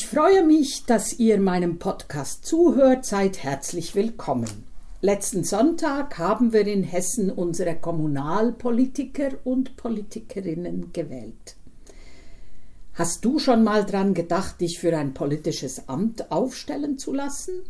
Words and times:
Ich 0.00 0.06
freue 0.06 0.44
mich, 0.46 0.84
dass 0.86 1.18
ihr 1.18 1.40
meinem 1.40 1.80
Podcast 1.80 2.46
zuhört. 2.46 3.04
Seid 3.04 3.42
herzlich 3.42 3.96
willkommen. 3.96 4.62
Letzten 5.00 5.42
Sonntag 5.42 6.18
haben 6.18 6.52
wir 6.52 6.68
in 6.68 6.84
Hessen 6.84 7.32
unsere 7.32 7.74
Kommunalpolitiker 7.74 9.30
und 9.42 9.76
Politikerinnen 9.76 10.92
gewählt. 10.92 11.56
Hast 12.94 13.24
du 13.24 13.40
schon 13.40 13.64
mal 13.64 13.84
dran 13.84 14.14
gedacht, 14.14 14.60
dich 14.60 14.78
für 14.78 14.96
ein 14.96 15.14
politisches 15.14 15.88
Amt 15.88 16.30
aufstellen 16.30 16.96
zu 16.96 17.12
lassen? 17.12 17.64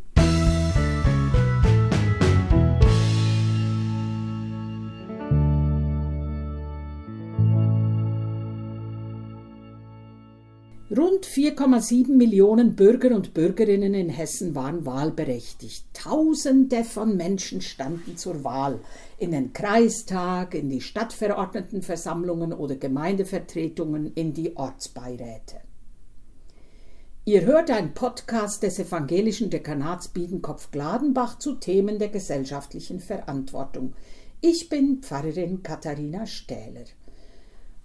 Rund 10.98 11.24
4,7 11.26 12.08
Millionen 12.08 12.74
Bürger 12.74 13.14
und 13.14 13.32
Bürgerinnen 13.32 13.94
in 13.94 14.08
Hessen 14.08 14.56
waren 14.56 14.84
wahlberechtigt. 14.84 15.84
Tausende 15.94 16.82
von 16.82 17.16
Menschen 17.16 17.60
standen 17.60 18.16
zur 18.16 18.42
Wahl 18.42 18.80
in 19.16 19.30
den 19.30 19.52
Kreistag, 19.52 20.56
in 20.56 20.68
die 20.68 20.80
Stadtverordnetenversammlungen 20.80 22.52
oder 22.52 22.74
Gemeindevertretungen, 22.74 24.12
in 24.14 24.32
die 24.32 24.56
Ortsbeiräte. 24.56 25.60
Ihr 27.24 27.42
hört 27.42 27.70
einen 27.70 27.94
Podcast 27.94 28.64
des 28.64 28.80
evangelischen 28.80 29.50
Dekanats 29.50 30.08
Biedenkopf-Gladenbach 30.08 31.38
zu 31.38 31.54
Themen 31.54 32.00
der 32.00 32.08
gesellschaftlichen 32.08 32.98
Verantwortung. 32.98 33.94
Ich 34.40 34.68
bin 34.68 35.00
Pfarrerin 35.00 35.62
Katharina 35.62 36.26
Stähler. 36.26 36.86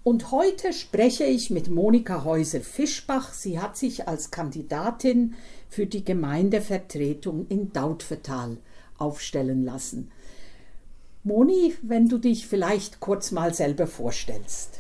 Und 0.04 0.32
heute 0.32 0.74
spreche 0.74 1.24
ich 1.24 1.50
mit 1.50 1.70
Monika 1.70 2.26
Häuser-Fischbach. 2.26 3.32
Sie 3.32 3.60
hat 3.60 3.78
sich 3.78 4.06
als 4.06 4.32
Kandidatin 4.32 5.36
für 5.70 5.86
die 5.86 6.04
Gemeindevertretung 6.04 7.48
in 7.48 7.72
Dautphetal 7.72 8.58
aufstellen 8.98 9.64
lassen. 9.64 10.12
Moni, 11.24 11.74
wenn 11.82 12.10
du 12.10 12.18
dich 12.18 12.48
vielleicht 12.48 13.00
kurz 13.00 13.32
mal 13.32 13.54
selber 13.54 13.88
vorstellst. 13.88 14.80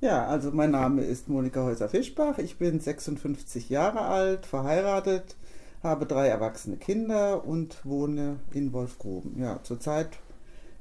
Ja, 0.00 0.26
also 0.26 0.50
mein 0.50 0.72
Name 0.72 1.02
ist 1.02 1.28
Monika 1.28 1.62
Häuser-Fischbach. 1.62 2.38
Ich 2.38 2.58
bin 2.58 2.80
56 2.80 3.70
Jahre 3.70 4.00
alt, 4.00 4.46
verheiratet, 4.46 5.36
habe 5.84 6.06
drei 6.06 6.26
erwachsene 6.26 6.76
Kinder 6.76 7.44
und 7.46 7.84
wohne 7.84 8.40
in 8.52 8.72
Wolfgruben. 8.72 9.40
Ja, 9.40 9.60
zurzeit 9.62 10.08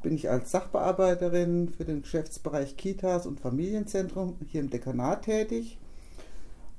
bin 0.05 0.13
ich 0.13 0.29
als 0.29 0.51
Sachbearbeiterin 0.51 1.67
für 1.67 1.83
den 1.83 2.03
Geschäftsbereich 2.03 2.77
Kitas 2.77 3.25
und 3.25 3.39
Familienzentrum 3.39 4.35
hier 4.45 4.61
im 4.61 4.69
Dekanat 4.69 5.23
tätig. 5.23 5.79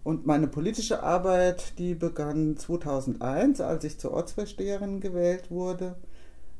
Und 0.04 0.26
meine 0.26 0.46
politische 0.46 1.02
Arbeit, 1.02 1.76
die 1.76 1.96
begann 1.96 2.56
2001, 2.56 3.60
als 3.60 3.82
ich 3.82 3.98
zur 3.98 4.12
Ortsvorsteherin 4.12 5.00
gewählt 5.00 5.50
wurde. 5.50 5.96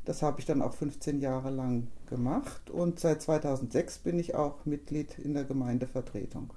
Das 0.05 0.23
habe 0.23 0.41
ich 0.41 0.47
dann 0.47 0.61
auch 0.61 0.75
15 0.75 1.21
Jahre 1.21 1.51
lang 1.51 1.87
gemacht 2.11 2.69
und 2.69 2.99
seit 2.99 3.23
2006 3.23 3.99
bin 3.99 4.19
ich 4.19 4.35
auch 4.35 4.65
Mitglied 4.65 5.21
in 5.21 5.35
der 5.35 5.45
Gemeindevertretung. 5.45 6.53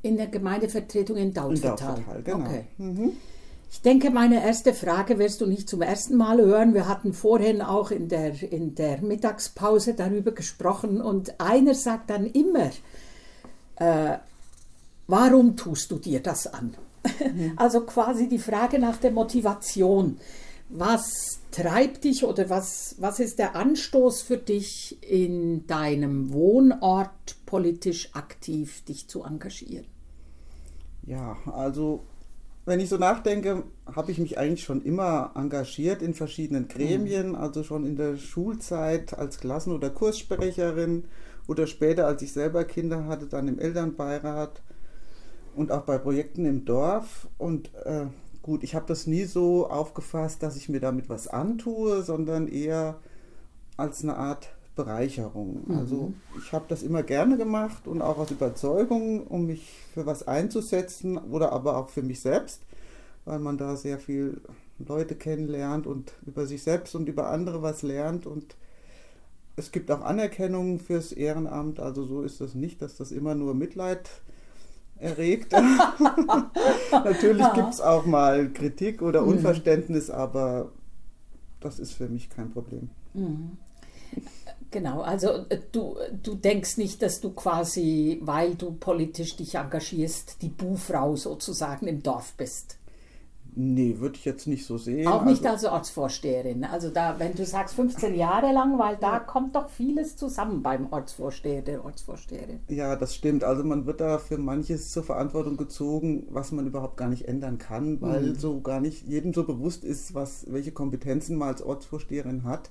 In 0.00 0.16
der 0.16 0.28
Gemeindevertretung 0.28 1.18
in 1.18 1.34
Dautphetal? 1.34 1.72
In 1.72 1.76
Dautphetal, 1.76 2.22
genau. 2.22 2.46
Okay. 2.46 2.64
Mhm. 2.78 3.12
Ich 3.70 3.82
denke, 3.82 4.10
meine 4.10 4.44
erste 4.44 4.72
Frage 4.72 5.18
wirst 5.18 5.40
du 5.40 5.46
nicht 5.46 5.68
zum 5.68 5.82
ersten 5.82 6.16
Mal 6.16 6.38
hören. 6.38 6.74
Wir 6.74 6.88
hatten 6.88 7.12
vorhin 7.12 7.60
auch 7.60 7.90
in 7.90 8.08
der, 8.08 8.40
in 8.42 8.74
der 8.74 9.02
Mittagspause 9.02 9.94
darüber 9.94 10.32
gesprochen 10.32 11.00
und 11.00 11.40
einer 11.40 11.74
sagt 11.74 12.10
dann 12.10 12.26
immer, 12.26 12.70
äh, 13.76 14.18
warum 15.06 15.56
tust 15.56 15.90
du 15.90 15.98
dir 15.98 16.20
das 16.20 16.46
an? 16.46 16.76
Mhm. 17.20 17.52
Also 17.56 17.82
quasi 17.82 18.28
die 18.28 18.38
Frage 18.38 18.78
nach 18.78 18.96
der 18.96 19.10
Motivation. 19.10 20.18
Was 20.70 21.40
treibt 21.50 22.04
dich 22.04 22.24
oder 22.24 22.48
was, 22.48 22.96
was 22.98 23.20
ist 23.20 23.38
der 23.38 23.54
Anstoß 23.54 24.22
für 24.22 24.38
dich, 24.38 24.98
in 25.02 25.66
deinem 25.66 26.32
Wohnort 26.32 27.36
politisch 27.44 28.14
aktiv 28.14 28.82
dich 28.84 29.06
zu 29.06 29.22
engagieren? 29.22 29.86
Ja, 31.06 31.36
also 31.52 32.02
wenn 32.66 32.80
ich 32.80 32.88
so 32.88 32.96
nachdenke, 32.96 33.64
habe 33.94 34.10
ich 34.10 34.18
mich 34.18 34.38
eigentlich 34.38 34.64
schon 34.64 34.82
immer 34.82 35.32
engagiert 35.34 36.00
in 36.00 36.14
verschiedenen 36.14 36.68
Gremien, 36.68 37.30
mhm. 37.30 37.34
also 37.34 37.62
schon 37.62 37.84
in 37.84 37.96
der 37.96 38.16
Schulzeit 38.16 39.18
als 39.18 39.38
Klassen- 39.38 39.72
oder 39.72 39.90
Kurssprecherin 39.90 41.04
oder 41.46 41.66
später, 41.66 42.06
als 42.06 42.22
ich 42.22 42.32
selber 42.32 42.64
Kinder 42.64 43.06
hatte, 43.06 43.26
dann 43.26 43.48
im 43.48 43.58
Elternbeirat 43.58 44.62
und 45.54 45.72
auch 45.72 45.82
bei 45.82 45.98
Projekten 45.98 46.46
im 46.46 46.64
Dorf. 46.64 47.28
Und 47.36 47.74
äh, 47.84 48.06
gut, 48.42 48.64
ich 48.64 48.74
habe 48.74 48.86
das 48.86 49.06
nie 49.06 49.24
so 49.24 49.68
aufgefasst, 49.68 50.42
dass 50.42 50.56
ich 50.56 50.68
mir 50.70 50.80
damit 50.80 51.08
was 51.10 51.28
antue, 51.28 52.02
sondern 52.02 52.48
eher 52.48 52.98
als 53.76 54.02
eine 54.02 54.16
Art 54.16 54.54
Bereicherung. 54.74 55.64
Mhm. 55.66 55.78
Also 55.78 56.12
ich 56.38 56.52
habe 56.52 56.64
das 56.68 56.82
immer 56.82 57.02
gerne 57.02 57.36
gemacht 57.36 57.86
und 57.86 58.02
auch 58.02 58.18
aus 58.18 58.30
Überzeugung, 58.30 59.26
um 59.26 59.46
mich 59.46 59.70
für 59.92 60.06
was 60.06 60.26
einzusetzen 60.26 61.16
oder 61.18 61.52
aber 61.52 61.76
auch 61.76 61.88
für 61.88 62.02
mich 62.02 62.20
selbst, 62.20 62.62
weil 63.24 63.38
man 63.38 63.58
da 63.58 63.76
sehr 63.76 63.98
viel 63.98 64.40
Leute 64.78 65.14
kennenlernt 65.14 65.86
und 65.86 66.12
über 66.26 66.46
sich 66.46 66.62
selbst 66.62 66.94
und 66.94 67.08
über 67.08 67.30
andere 67.30 67.62
was 67.62 67.82
lernt 67.82 68.26
und 68.26 68.56
es 69.56 69.70
gibt 69.70 69.90
auch 69.92 70.00
Anerkennung 70.00 70.80
fürs 70.80 71.12
Ehrenamt, 71.12 71.78
also 71.78 72.04
so 72.04 72.22
ist 72.22 72.40
das 72.40 72.54
nicht, 72.54 72.82
dass 72.82 72.96
das 72.96 73.12
immer 73.12 73.36
nur 73.36 73.54
Mitleid 73.54 74.10
erregt. 74.98 75.52
Natürlich 76.92 77.52
gibt 77.52 77.74
es 77.74 77.80
auch 77.80 78.04
mal 78.04 78.52
Kritik 78.52 79.00
oder 79.00 79.22
mhm. 79.22 79.28
Unverständnis, 79.28 80.10
aber 80.10 80.72
das 81.60 81.78
ist 81.78 81.92
für 81.92 82.08
mich 82.08 82.30
kein 82.30 82.50
Problem. 82.50 82.90
Mhm. 83.14 83.58
Genau, 84.74 85.02
also 85.02 85.28
äh, 85.50 85.60
du, 85.70 85.94
du 86.20 86.34
denkst 86.34 86.78
nicht, 86.78 87.00
dass 87.00 87.20
du 87.20 87.30
quasi, 87.30 88.18
weil 88.22 88.56
du 88.56 88.72
politisch 88.72 89.36
dich 89.36 89.54
engagierst, 89.54 90.42
die 90.42 90.48
Buhfrau 90.48 91.14
sozusagen 91.14 91.86
im 91.86 92.02
Dorf 92.02 92.34
bist. 92.36 92.78
Nee, 93.54 94.00
würde 94.00 94.16
ich 94.16 94.24
jetzt 94.24 94.48
nicht 94.48 94.66
so 94.66 94.76
sehen. 94.76 95.06
Auch 95.06 95.24
nicht 95.24 95.46
also, 95.46 95.68
als 95.68 95.74
Ortsvorsteherin. 95.76 96.64
Also 96.64 96.90
da, 96.90 97.20
wenn 97.20 97.36
du 97.36 97.46
sagst 97.46 97.76
15 97.76 98.16
Jahre 98.16 98.52
lang, 98.52 98.76
weil 98.80 98.96
da 98.96 99.20
kommt 99.20 99.54
doch 99.54 99.68
vieles 99.68 100.16
zusammen 100.16 100.60
beim 100.60 100.92
Ortsvorsteher, 100.92 101.62
der 101.62 101.84
Ortsvorsteherin. 101.84 102.58
Ja, 102.66 102.96
das 102.96 103.14
stimmt. 103.14 103.44
Also 103.44 103.62
man 103.62 103.86
wird 103.86 104.00
da 104.00 104.18
für 104.18 104.38
manches 104.38 104.90
zur 104.90 105.04
Verantwortung 105.04 105.56
gezogen, 105.56 106.26
was 106.30 106.50
man 106.50 106.66
überhaupt 106.66 106.96
gar 106.96 107.08
nicht 107.08 107.28
ändern 107.28 107.58
kann, 107.58 108.00
weil 108.00 108.30
mhm. 108.30 108.34
so 108.34 108.60
gar 108.60 108.80
nicht 108.80 109.06
jedem 109.06 109.32
so 109.32 109.44
bewusst 109.44 109.84
ist, 109.84 110.16
was, 110.16 110.46
welche 110.50 110.72
Kompetenzen 110.72 111.36
man 111.36 111.50
als 111.50 111.62
Ortsvorsteherin 111.62 112.42
hat 112.42 112.70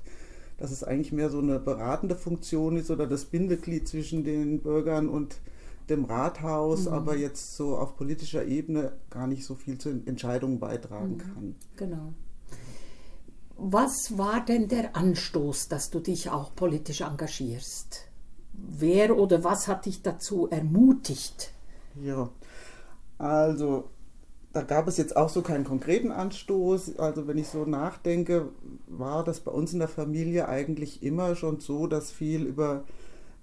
dass 0.57 0.71
es 0.71 0.83
eigentlich 0.83 1.11
mehr 1.11 1.29
so 1.29 1.39
eine 1.39 1.59
beratende 1.59 2.15
Funktion 2.15 2.77
ist 2.77 2.91
oder 2.91 3.07
das 3.07 3.25
Bindeglied 3.25 3.87
zwischen 3.87 4.23
den 4.23 4.61
Bürgern 4.61 5.09
und 5.09 5.35
dem 5.89 6.05
Rathaus, 6.05 6.85
mhm. 6.85 6.93
aber 6.93 7.15
jetzt 7.17 7.55
so 7.55 7.77
auf 7.77 7.95
politischer 7.95 8.45
Ebene 8.45 8.93
gar 9.09 9.27
nicht 9.27 9.45
so 9.45 9.55
viel 9.55 9.77
zu 9.77 9.89
Entscheidungen 9.89 10.59
beitragen 10.59 11.13
mhm. 11.13 11.17
kann. 11.17 11.55
Genau. 11.75 12.13
Was 13.55 14.17
war 14.17 14.43
denn 14.43 14.67
der 14.67 14.95
Anstoß, 14.95 15.67
dass 15.67 15.89
du 15.89 15.99
dich 15.99 16.29
auch 16.29 16.55
politisch 16.55 17.01
engagierst? 17.01 18.07
Wer 18.53 19.17
oder 19.17 19.43
was 19.43 19.67
hat 19.67 19.85
dich 19.85 20.01
dazu 20.01 20.47
ermutigt? 20.49 21.51
Ja, 22.01 22.29
also 23.17 23.89
da 24.53 24.61
gab 24.61 24.87
es 24.87 24.97
jetzt 24.97 25.17
auch 25.17 25.29
so 25.29 25.41
keinen 25.41 25.63
konkreten 25.63 26.11
Anstoß. 26.11 26.99
Also 26.99 27.27
wenn 27.27 27.39
ich 27.39 27.47
so 27.47 27.65
nachdenke, 27.65 28.49
war 28.87 29.23
das 29.23 29.39
bei 29.39 29.51
uns 29.51 29.73
in 29.73 29.79
der 29.79 29.87
Familie 29.87 30.47
eigentlich 30.47 31.01
immer 31.01 31.35
schon 31.35 31.59
so, 31.59 31.87
dass 31.87 32.11
viel 32.11 32.43
über 32.43 32.83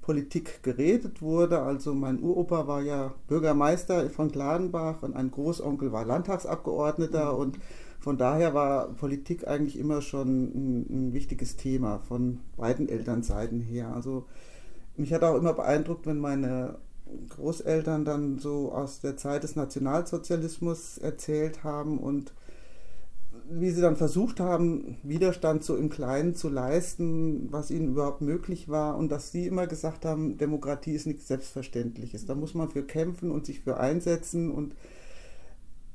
Politik 0.03 0.63
geredet 0.63 1.21
wurde. 1.21 1.63
Also 1.63 1.95
mein 1.95 2.23
Uropa 2.23 2.69
war 2.69 2.83
ja 2.83 3.13
Bürgermeister 3.27 4.09
von 4.09 4.31
Gladenbach 4.31 5.03
und 5.03 5.17
ein 5.17 5.33
Großonkel 5.33 5.93
war 5.93 6.05
Landtagsabgeordneter 6.05 7.33
mhm. 7.33 7.39
und 7.39 7.59
von 7.99 8.17
daher 8.17 8.55
war 8.55 8.89
Politik 8.95 9.47
eigentlich 9.47 9.79
immer 9.79 10.03
schon 10.03 10.45
ein, 10.45 10.87
ein 10.91 11.13
wichtiges 11.13 11.57
Thema 11.57 11.99
von 11.99 12.39
beiden 12.57 12.89
Elternseiten 12.89 13.61
her. 13.61 13.93
Also 13.95 14.25
mich 14.97 15.13
hat 15.13 15.25
auch 15.25 15.37
immer 15.37 15.53
beeindruckt, 15.55 16.07
wenn 16.07 16.19
meine 16.19 16.77
Großeltern 17.31 18.05
dann 18.05 18.39
so 18.39 18.73
aus 18.73 19.01
der 19.01 19.17
Zeit 19.17 19.43
des 19.43 19.57
Nationalsozialismus 19.57 20.99
erzählt 20.99 21.65
haben 21.65 21.99
und 21.99 22.33
wie 23.53 23.71
sie 23.71 23.81
dann 23.81 23.97
versucht 23.97 24.39
haben, 24.39 24.97
Widerstand 25.03 25.65
so 25.65 25.77
im 25.77 25.91
Kleinen 25.91 26.35
zu 26.35 26.49
leisten, 26.49 27.53
was 27.53 27.71
ihnen 27.71 27.89
überhaupt 27.89 28.21
möglich 28.21 28.69
war 28.69 28.97
und 28.97 29.11
dass 29.11 29.33
sie 29.33 29.47
immer 29.47 29.67
gesagt 29.67 30.05
haben, 30.05 30.39
Demokratie 30.39 30.93
ist 30.93 31.07
nichts 31.07 31.27
Selbstverständliches. 31.27 32.27
Da 32.27 32.37
muss 32.37 32.55
man 32.55 32.69
für 32.69 32.85
kämpfen 32.85 33.31
und 33.33 33.47
sich 33.47 33.61
für 33.61 33.79
einsetzen 33.79 34.53
und 34.53 34.77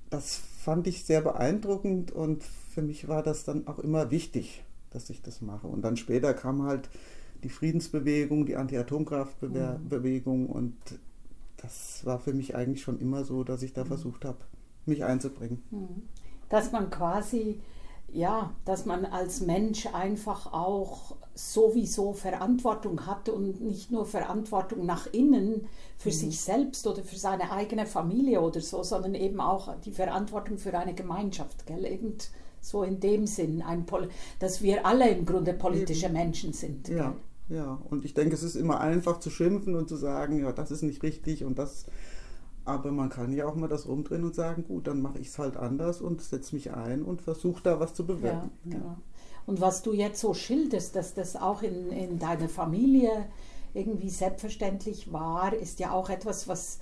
das 0.10 0.36
fand 0.36 0.88
ich 0.88 1.06
sehr 1.06 1.22
beeindruckend 1.22 2.12
und 2.12 2.44
für 2.44 2.82
mich 2.82 3.08
war 3.08 3.24
das 3.24 3.46
dann 3.46 3.68
auch 3.68 3.80
immer 3.80 4.12
wichtig, 4.12 4.64
dass 4.92 5.10
ich 5.10 5.22
das 5.22 5.42
mache. 5.42 5.68
Und 5.68 5.82
dann 5.82 5.96
später 5.96 6.34
kam 6.34 6.64
halt 6.64 6.90
die 7.44 7.50
Friedensbewegung, 7.50 8.46
die 8.46 8.56
Anti-Atomkraftbewegung 8.56 10.44
mhm. 10.44 10.50
und 10.50 10.76
das 11.66 12.06
war 12.06 12.20
für 12.20 12.34
mich 12.34 12.56
eigentlich 12.56 12.82
schon 12.82 13.00
immer 13.00 13.26
so, 13.26 13.44
dass 13.44 13.64
ich 13.64 13.74
da 13.74 13.84
mhm. 13.84 13.88
versucht 13.88 14.26
habe, 14.26 14.38
mich 14.86 15.04
einzubringen. 15.04 15.64
Mhm. 15.72 16.04
Dass 16.50 16.72
man 16.72 16.92
quasi, 16.92 17.60
ja, 18.12 18.54
dass 18.66 18.86
man 18.86 19.06
als 19.06 19.42
Mensch 19.42 19.88
einfach 19.88 20.54
auch 20.54 21.16
sowieso 21.34 22.14
Verantwortung 22.14 23.08
hat 23.08 23.30
und 23.30 23.62
nicht 23.62 23.92
nur 23.92 24.06
Verantwortung 24.06 24.86
nach 24.86 25.08
innen 25.12 25.68
für 25.98 26.10
mhm. 26.10 26.14
sich 26.14 26.40
selbst 26.40 26.86
oder 26.86 27.04
für 27.04 27.18
seine 27.18 27.52
eigene 27.52 27.88
Familie 27.88 28.42
oder 28.42 28.62
so, 28.62 28.84
sondern 28.84 29.16
eben 29.16 29.42
auch 29.42 29.76
die 29.82 29.92
Verantwortung 29.92 30.60
für 30.60 30.78
eine 30.78 30.94
Gemeinschaft, 30.94 31.66
gell? 31.66 31.84
Irgend 31.84 32.30
so 32.62 32.84
in 32.84 33.00
dem 33.00 33.28
Sinn, 33.28 33.62
ein 33.62 33.86
Pol 33.86 34.10
dass 34.40 34.62
wir 34.62 34.86
alle 34.86 35.10
im 35.10 35.26
Grunde 35.26 35.54
politische. 35.54 36.10
Menschen 36.10 36.54
sind. 36.54 36.88
Ja. 36.88 37.16
Ja, 37.50 37.80
und 37.90 38.06
ich 38.06 38.14
denke, 38.14 38.34
es 38.34 38.44
ist 38.44 38.56
immer 38.56 38.80
einfach 38.80 39.20
zu 39.20 39.30
schimpfen 39.30 39.76
und 39.76 39.88
zu 39.88 39.96
sagen, 39.96 40.40
ja, 40.40 40.52
das 40.52 40.72
ist 40.72 40.82
nicht 40.82 41.04
richtig 41.04 41.44
und 41.44 41.60
das 41.60 41.86
aber 42.66 42.92
man 42.92 43.10
kann 43.10 43.32
ja 43.32 43.46
auch 43.46 43.56
mal 43.56 43.68
das 43.68 43.86
umdrehen 43.86 44.24
und 44.24 44.34
sagen, 44.34 44.66
gut, 44.68 44.88
dann 44.88 45.00
mache 45.02 45.20
ich 45.20 45.28
es 45.28 45.38
halt 45.38 45.56
anders 45.56 46.02
und 46.02 46.22
setze 46.22 46.56
mich 46.56 46.74
ein 46.74 47.04
und 47.04 47.22
versuche 47.22 47.62
da 47.62 47.80
was 47.80 47.94
zu 47.94 48.08
bewirken. 48.08 48.50
Ja, 48.66 48.72
genau. 48.72 48.98
Und 49.46 49.62
was 49.62 49.84
du 49.84 49.94
jetzt 49.94 50.20
so 50.20 50.34
schilderst, 50.34 50.96
dass 50.96 51.14
das 51.14 51.36
auch 51.36 51.62
in, 51.62 51.92
in 51.92 52.18
deiner 52.18 52.50
Familie 52.50 53.12
irgendwie 53.76 54.10
selbstverständlich 54.10 55.14
war, 55.14 55.54
ist 55.54 55.80
ja 55.80 55.92
auch 55.92 56.10
etwas, 56.10 56.48
was 56.48 56.80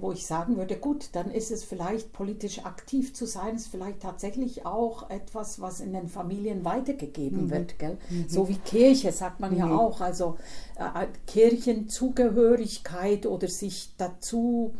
wo 0.00 0.12
ich 0.12 0.26
sagen 0.26 0.56
würde, 0.56 0.76
gut, 0.76 1.10
dann 1.12 1.30
ist 1.30 1.50
es 1.50 1.64
vielleicht 1.64 2.12
politisch 2.12 2.64
aktiv 2.64 3.12
zu 3.12 3.26
sein, 3.26 3.56
ist 3.56 3.68
vielleicht 3.68 4.00
tatsächlich 4.00 4.64
auch 4.64 5.10
etwas, 5.10 5.60
was 5.60 5.80
in 5.80 5.92
den 5.92 6.08
Familien 6.08 6.64
weitergegeben 6.64 7.44
mhm. 7.44 7.50
wird. 7.50 7.78
Gell? 7.78 7.98
Mhm. 8.08 8.28
So 8.28 8.48
wie 8.48 8.56
Kirche, 8.56 9.12
sagt 9.12 9.40
man 9.40 9.52
mhm. 9.52 9.58
ja 9.58 9.76
auch. 9.76 10.00
Also 10.00 10.38
äh, 10.76 11.06
Kirchenzugehörigkeit 11.26 13.26
oder 13.26 13.48
sich 13.48 13.92
dazu 13.98 14.72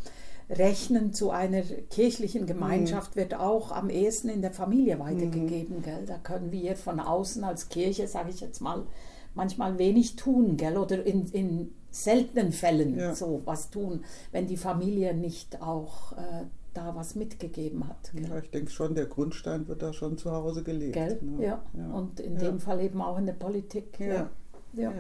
rechnen 0.49 1.12
zu 1.12 1.31
einer 1.31 1.62
kirchlichen 1.62 2.47
Gemeinschaft 2.47 3.15
mhm. 3.15 3.21
wird 3.21 3.35
auch 3.35 3.73
am 3.73 3.91
ehesten 3.91 4.31
in 4.31 4.41
der 4.41 4.53
Familie 4.53 4.99
weitergegeben. 4.99 5.79
Mhm. 5.79 5.82
Gell? 5.82 6.06
Da 6.06 6.17
können 6.17 6.53
wir 6.53 6.75
von 6.77 7.00
außen 7.00 7.44
als 7.44 7.69
Kirche, 7.69 8.09
sage 8.09 8.31
ich 8.31 8.41
jetzt 8.41 8.61
mal, 8.61 8.87
manchmal 9.35 9.79
wenig 9.79 10.17
tun, 10.17 10.56
gell? 10.56 10.77
Oder 10.77 11.05
in, 11.05 11.27
in 11.29 11.75
seltenen 11.90 12.52
Fällen 12.52 12.98
ja. 12.98 13.14
so 13.14 13.42
was 13.44 13.70
tun, 13.70 14.04
wenn 14.32 14.46
die 14.46 14.56
Familie 14.56 15.14
nicht 15.14 15.60
auch 15.60 16.12
äh, 16.12 16.44
da 16.75 16.94
was 16.94 17.14
mitgegeben 17.14 17.88
hat. 17.88 18.12
Gell? 18.12 18.28
Ja, 18.28 18.38
ich 18.38 18.50
denke 18.50 18.70
schon, 18.70 18.94
der 18.94 19.06
Grundstein 19.06 19.66
wird 19.69 19.82
da 19.82 19.92
schon 19.92 20.16
zu 20.19 20.31
Hause 20.31 20.62
gelegt. 20.62 20.94
Gell? 20.94 21.19
Ne? 21.20 21.44
Ja. 21.44 21.62
ja. 21.76 21.90
und 21.92 22.20
in 22.20 22.38
dem 22.38 22.60
Fall 22.60 22.81
eben 22.81 23.02
auch 23.02 23.19
in 23.19 23.26
der 23.26 23.32
Politik. 23.32 23.98
Ja. 23.98 24.31
Ja. 24.72 24.92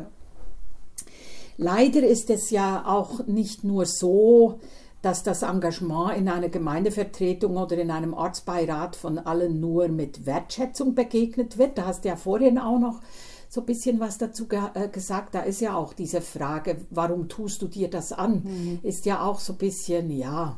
Leider 1.56 2.02
ist 2.02 2.30
es 2.30 2.50
ja 2.50 2.84
auch 2.86 3.26
nicht 3.26 3.64
nur 3.64 3.86
so, 3.86 4.58
dass 5.02 5.22
das 5.22 5.42
Engagement 5.42 6.16
in 6.16 6.28
einer 6.28 6.48
Gemeindevertretung 6.48 7.56
oder 7.56 7.78
in 7.78 7.90
einem 7.90 8.12
Ortsbeirat 8.12 8.96
von 8.96 9.18
allen 9.18 9.60
nur 9.60 9.88
mit 9.88 10.26
Wertschätzung 10.26 10.94
begegnet 10.94 11.58
wird. 11.58 11.78
Da 11.78 11.86
hast 11.86 12.04
du 12.04 12.08
ja 12.08 12.16
vorhin 12.16 12.58
auch 12.58 12.78
noch 12.78 13.00
so 13.50 13.60
ein 13.60 13.66
bisschen 13.66 13.98
was 13.98 14.16
dazu 14.16 14.46
ge 14.46 14.60
äh, 14.74 14.88
gesagt. 14.88 15.34
Da 15.34 15.40
ist 15.40 15.60
ja 15.60 15.74
auch 15.74 15.92
diese 15.92 16.20
Frage, 16.20 16.76
warum 16.90 17.28
tust 17.28 17.60
du 17.60 17.66
dir 17.66 17.90
das 17.90 18.12
an? 18.12 18.42
Mhm. 18.44 18.78
Ist 18.84 19.06
ja 19.06 19.22
auch 19.22 19.40
so 19.40 19.54
ein 19.54 19.58
bisschen, 19.58 20.08
ja, 20.08 20.56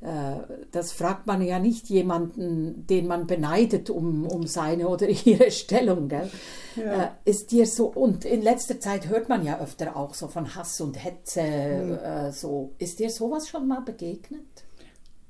äh, 0.00 0.40
das 0.72 0.92
fragt 0.92 1.26
man 1.26 1.42
ja 1.42 1.58
nicht 1.58 1.90
jemanden, 1.90 2.86
den 2.86 3.06
man 3.08 3.26
beneidet 3.26 3.90
um, 3.90 4.26
um 4.26 4.46
seine 4.46 4.88
oder 4.88 5.06
ihre 5.26 5.50
Stellung. 5.50 6.08
Gell? 6.08 6.30
Ja. 6.76 7.04
Äh, 7.04 7.08
ist 7.26 7.52
dir 7.52 7.66
so, 7.66 7.88
und 7.88 8.24
in 8.24 8.40
letzter 8.40 8.80
Zeit 8.80 9.06
hört 9.08 9.28
man 9.28 9.44
ja 9.44 9.60
öfter 9.60 9.94
auch 9.94 10.14
so 10.14 10.26
von 10.28 10.54
Hass 10.54 10.80
und 10.80 10.94
Hetze, 10.94 11.42
mhm. 11.42 12.32
so. 12.32 12.72
Ist 12.78 13.00
dir 13.00 13.10
sowas 13.10 13.48
schon 13.48 13.68
mal 13.68 13.82
begegnet? 13.82 14.64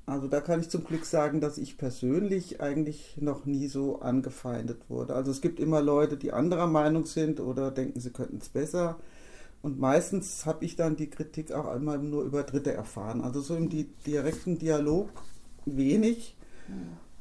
Also 0.07 0.29
da 0.29 0.41
kann 0.41 0.61
ich 0.61 0.69
zum 0.69 0.85
Glück 0.85 1.07
sagen, 1.07 1.41
dass 1.41 1.57
ich 1.57 1.79
persönlich 1.79 2.61
eigentlich 2.61 3.17
noch 3.21 3.47
nie 3.47 3.69
so 3.69 4.01
angefeindet 4.01 4.91
wurde. 4.91 5.15
Also 5.15 5.31
es 5.31 5.41
gibt 5.41 5.59
immer 5.59 5.81
Leute, 5.81 6.19
die 6.19 6.33
anderer 6.33 6.67
Meinung 6.67 7.07
sind 7.07 7.41
oder 7.41 7.71
denken, 7.71 8.01
sie 8.01 8.11
könnten 8.11 8.37
es 8.37 8.51
besser. 8.51 8.99
Und 9.63 9.81
meistens 9.81 10.45
habe 10.45 10.67
ich 10.67 10.77
dann 10.77 10.97
die 10.97 11.09
Kritik 11.09 11.53
auch 11.53 11.67
einmal 11.67 11.99
nur 11.99 12.23
über 12.25 12.43
Dritte 12.43 12.75
erfahren. 12.75 13.23
Also 13.23 13.41
so 13.41 13.57
im 13.57 13.71
direkten 14.07 14.59
Dialog 14.59 15.09
wenig. 15.65 16.37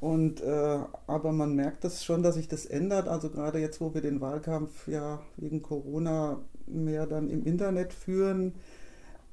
Und 0.02 0.42
äh, 0.42 0.80
aber 1.08 1.32
man 1.32 1.56
merkt 1.56 1.86
das 1.86 2.04
schon, 2.04 2.22
dass 2.22 2.36
sich 2.36 2.50
das 2.50 2.66
ändert. 2.66 3.08
Also 3.08 3.30
gerade 3.30 3.60
jetzt, 3.60 3.80
wo 3.80 3.94
wir 3.94 4.02
den 4.02 4.20
Wahlkampf 4.20 4.90
ja 4.90 5.22
wegen 5.38 5.62
Corona 5.62 6.42
mehr 6.68 7.08
dann 7.08 7.30
im 7.30 7.46
Internet 7.46 7.94
führen, 7.94 8.56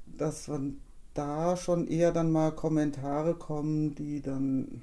dass 0.05 0.47
man 0.47 0.79
da 1.13 1.57
schon 1.57 1.87
eher 1.87 2.11
dann 2.11 2.31
mal 2.31 2.51
Kommentare 2.51 3.35
kommen, 3.35 3.95
die 3.95 4.21
dann 4.21 4.81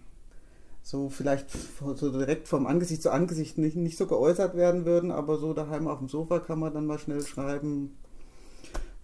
so 0.82 1.10
vielleicht 1.10 1.50
so 1.50 2.10
direkt 2.10 2.48
vom 2.48 2.66
Angesicht 2.66 3.02
zu 3.02 3.10
Angesicht 3.10 3.58
nicht, 3.58 3.76
nicht 3.76 3.98
so 3.98 4.06
geäußert 4.06 4.56
werden 4.56 4.86
würden, 4.86 5.10
aber 5.10 5.36
so 5.36 5.52
daheim 5.52 5.86
auf 5.86 5.98
dem 5.98 6.08
Sofa 6.08 6.38
kann 6.38 6.58
man 6.58 6.72
dann 6.72 6.86
mal 6.86 6.98
schnell 6.98 7.20
schreiben, 7.22 7.94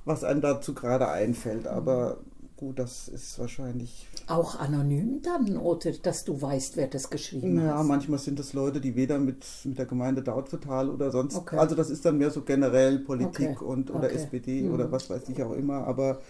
was 0.05 0.25
einem 0.25 0.41
dazu 0.41 0.73
gerade 0.75 1.09
einfällt. 1.09 1.67
Aber 1.67 2.19
gut, 2.57 2.79
das 2.79 3.09
ist 3.09 3.39
wahrscheinlich. 3.39 4.07
Auch 4.27 4.59
anonym 4.59 5.21
dann, 5.23 5.59
oder 5.59 5.93
dass 5.93 6.25
du 6.25 6.41
weißt, 6.41 6.79
wer 6.79 6.87
das 6.87 7.11
geschrieben 7.11 7.61
hat? 7.61 7.67
Ja, 7.67 7.83
manchmal 7.83 8.19
sind 8.19 8.41
es 8.41 8.55
Leute, 8.55 8.81
die 8.81 8.97
weder 8.97 9.19
mit, 9.19 9.45
mit 9.65 9.79
der 9.79 9.87
Gemeinde 9.87 10.23
Dautphetal 10.23 10.89
oder 10.89 11.11
sonst. 11.11 11.37
Okay. 11.37 11.59
Also 11.59 11.75
das 11.75 11.91
ist 11.91 12.05
dann 12.07 12.17
mehr 12.17 12.31
so 12.31 12.43
generell 12.43 12.99
Politik 13.01 13.61
okay. 13.61 13.65
und 13.65 13.91
oder 13.91 14.07
okay. 14.07 14.15
SPD 14.15 14.63
mhm. 14.63 14.75
oder 14.75 14.91
was 14.91 15.11
weiß 15.11 15.29
ich 15.29 15.43
auch 15.43 15.53
immer. 15.53 15.87
Aber 15.87 16.21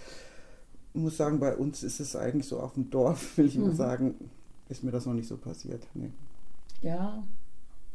muss 1.02 1.16
sagen, 1.16 1.40
bei 1.40 1.56
uns 1.56 1.82
ist 1.82 2.00
es 2.00 2.16
eigentlich 2.16 2.46
so 2.46 2.60
auf 2.60 2.74
dem 2.74 2.90
Dorf, 2.90 3.36
will 3.36 3.46
ich 3.46 3.56
mhm. 3.56 3.66
mal 3.66 3.74
sagen, 3.74 4.14
ist 4.68 4.84
mir 4.84 4.90
das 4.90 5.06
noch 5.06 5.14
nicht 5.14 5.28
so 5.28 5.36
passiert. 5.36 5.86
Nee. 5.94 6.10
Ja, 6.82 7.22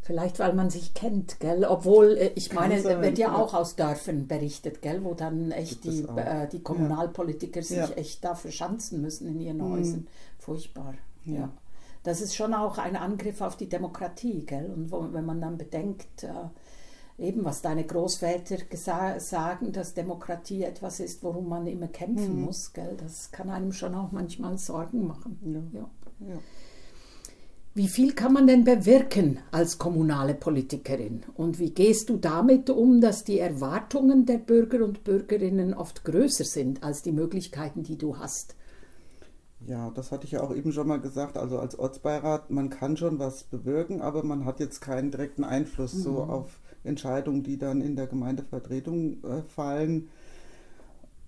vielleicht 0.02 0.40
weil 0.40 0.54
man 0.54 0.70
sich 0.70 0.94
kennt, 0.94 1.40
gell? 1.40 1.66
Obwohl, 1.66 2.18
äh, 2.18 2.32
ich 2.36 2.54
meine, 2.54 2.76
es 2.76 2.84
wird 2.84 3.18
ja, 3.18 3.30
ja, 3.30 3.36
auch 3.36 3.54
aus 3.54 3.76
Dörfern 3.76 4.28
berichtet, 4.28 4.82
gell? 4.82 5.04
Wo 5.04 5.14
dann 5.14 5.52
echt 5.52 5.84
die, 5.84 6.04
äh, 6.04 6.48
die 6.48 6.62
Kommunalpolitiker 6.62 7.62
ja. 7.62 7.66
sich 7.66 7.78
ja. 7.78 7.90
echt 7.92 8.24
dafür 8.24 8.52
schanzen 8.52 9.02
müssen 9.02 9.28
in 9.28 9.40
ihren 9.40 9.58
mhm. 9.58 9.72
Häusern. 9.72 10.08
Furchtbar, 10.38 10.96
ja. 11.26 11.50
Das 12.04 12.22
ist 12.22 12.36
schon 12.36 12.54
auch 12.54 12.78
ein 12.78 12.96
Angriff 12.96 13.42
auf 13.42 13.58
die 13.58 13.68
Demokratie, 13.68 14.46
gell? 14.46 14.72
Und 14.74 14.92
wo, 14.92 15.12
wenn 15.12 15.26
man 15.26 15.42
dann 15.42 15.58
bedenkt, 15.58 16.24
äh, 16.24 16.28
eben 17.20 17.46
was 17.46 17.62
deine 17.62 17.86
Großväter 17.86 18.58
sagen, 19.20 19.72
dass 19.72 19.94
Demokratie 19.94 20.64
etwas 20.64 21.00
ist, 21.00 21.24
worum 21.24 21.50
man 21.50 21.68
immer 21.68 21.88
kämpfen 21.88 22.38
mhm. 22.38 22.46
muss, 22.46 22.74
gell? 22.74 22.98
das 22.98 23.32
kann 23.32 23.50
einem 23.50 23.72
schon 23.72 23.96
auch 23.96 24.12
manchmal 24.12 24.58
Sorgen 24.58 25.08
machen. 25.08 25.72
Ja. 25.74 25.80
Ja. 25.80 25.90
Ja. 26.34 26.40
Wie 27.76 27.88
viel 27.88 28.14
kann 28.14 28.34
man 28.34 28.48
denn 28.48 28.64
bewirken 28.64 29.40
als 29.52 29.78
kommunale 29.78 30.34
Politikerin? 30.34 31.22
Und 31.36 31.60
wie 31.60 31.70
gehst 31.70 32.10
du 32.10 32.18
damit 32.18 32.70
um, 32.70 33.00
dass 33.00 33.24
die 33.24 33.40
Erwartungen 33.40 34.26
der 34.26 34.40
Bürger 34.40 34.84
und 34.84 35.04
Bürgerinnen 35.04 35.74
oft 35.74 36.04
größer 36.04 36.46
sind 36.46 36.84
als 36.84 37.04
die 37.04 37.12
Möglichkeiten, 37.12 37.84
die 37.84 37.98
du 37.98 38.18
hast? 38.18 38.56
Ja, 39.68 39.90
das 39.92 40.12
hatte 40.12 40.26
ich 40.26 40.32
ja 40.32 40.42
auch 40.42 40.56
eben 40.56 40.72
schon 40.72 40.88
mal 40.88 41.02
gesagt. 41.02 41.38
Also 41.38 41.60
als 41.60 41.78
Ortsbeirat, 41.78 42.50
man 42.50 42.70
kann 42.70 42.98
schon 42.98 43.20
was 43.20 43.44
bewirken, 43.44 44.02
aber 44.02 44.24
man 44.24 44.46
hat 44.46 44.60
jetzt 44.60 44.80
keinen 44.80 45.12
direkten 45.12 45.44
Einfluss 45.44 45.94
mhm. 45.94 46.02
so 46.02 46.24
auf 46.24 46.60
Entscheidungen, 46.84 47.44
die 47.44 47.58
dann 47.58 47.82
in 47.82 47.96
der 47.96 48.08
Gemeindevertretung 48.08 49.24
äh, 49.24 49.42
fallen. 49.44 50.10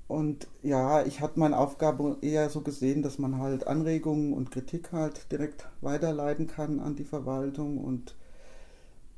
Und 0.08 0.48
ja, 0.62 1.06
ich 1.06 1.22
hatte 1.22 1.40
meine 1.40 1.58
Aufgabe 1.58 2.18
eher 2.22 2.50
so 2.50 2.62
gesehen, 2.62 3.02
dass 3.02 3.18
man 3.18 3.38
halt 3.38 3.68
Anregungen 3.68 4.34
und 4.34 4.52
Kritik 4.52 4.92
halt 4.92 5.32
direkt 5.32 5.70
weiterleiten 5.82 6.48
kann 6.48 6.80
an 6.80 6.96
die 6.96 7.06
Verwaltung. 7.06 7.78
Und 7.78 8.16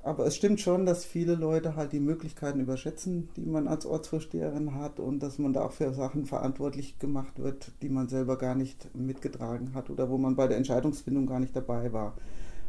aber 0.03 0.25
es 0.25 0.35
stimmt 0.35 0.59
schon, 0.59 0.85
dass 0.85 1.05
viele 1.05 1.35
Leute 1.35 1.77
halt 1.77 1.93
die 1.93 2.01
Möglichkeiten 2.01 2.59
überschätzen, 2.59 3.29
die 3.37 3.45
man 3.45 3.69
als 3.69 3.85
Ortsvorsteherin 3.85 4.75
hat 4.75 4.99
und 4.99 5.23
dass 5.23 5.39
man 5.39 5.53
da 5.53 5.63
auch 5.63 5.71
für 5.71 5.93
Sachen 5.93 6.25
verantwortlich 6.25 6.99
gemacht 6.99 7.39
wird, 7.39 7.71
die 7.81 7.87
man 7.87 8.09
selber 8.09 8.37
gar 8.37 8.53
nicht 8.53 8.93
mitgetragen 8.93 9.73
hat 9.73 9.89
oder 9.89 10.09
wo 10.09 10.17
man 10.17 10.35
bei 10.35 10.47
der 10.47 10.57
Entscheidungsfindung 10.57 11.25
gar 11.25 11.39
nicht 11.39 11.55
dabei 11.55 11.93
war. 11.93 12.15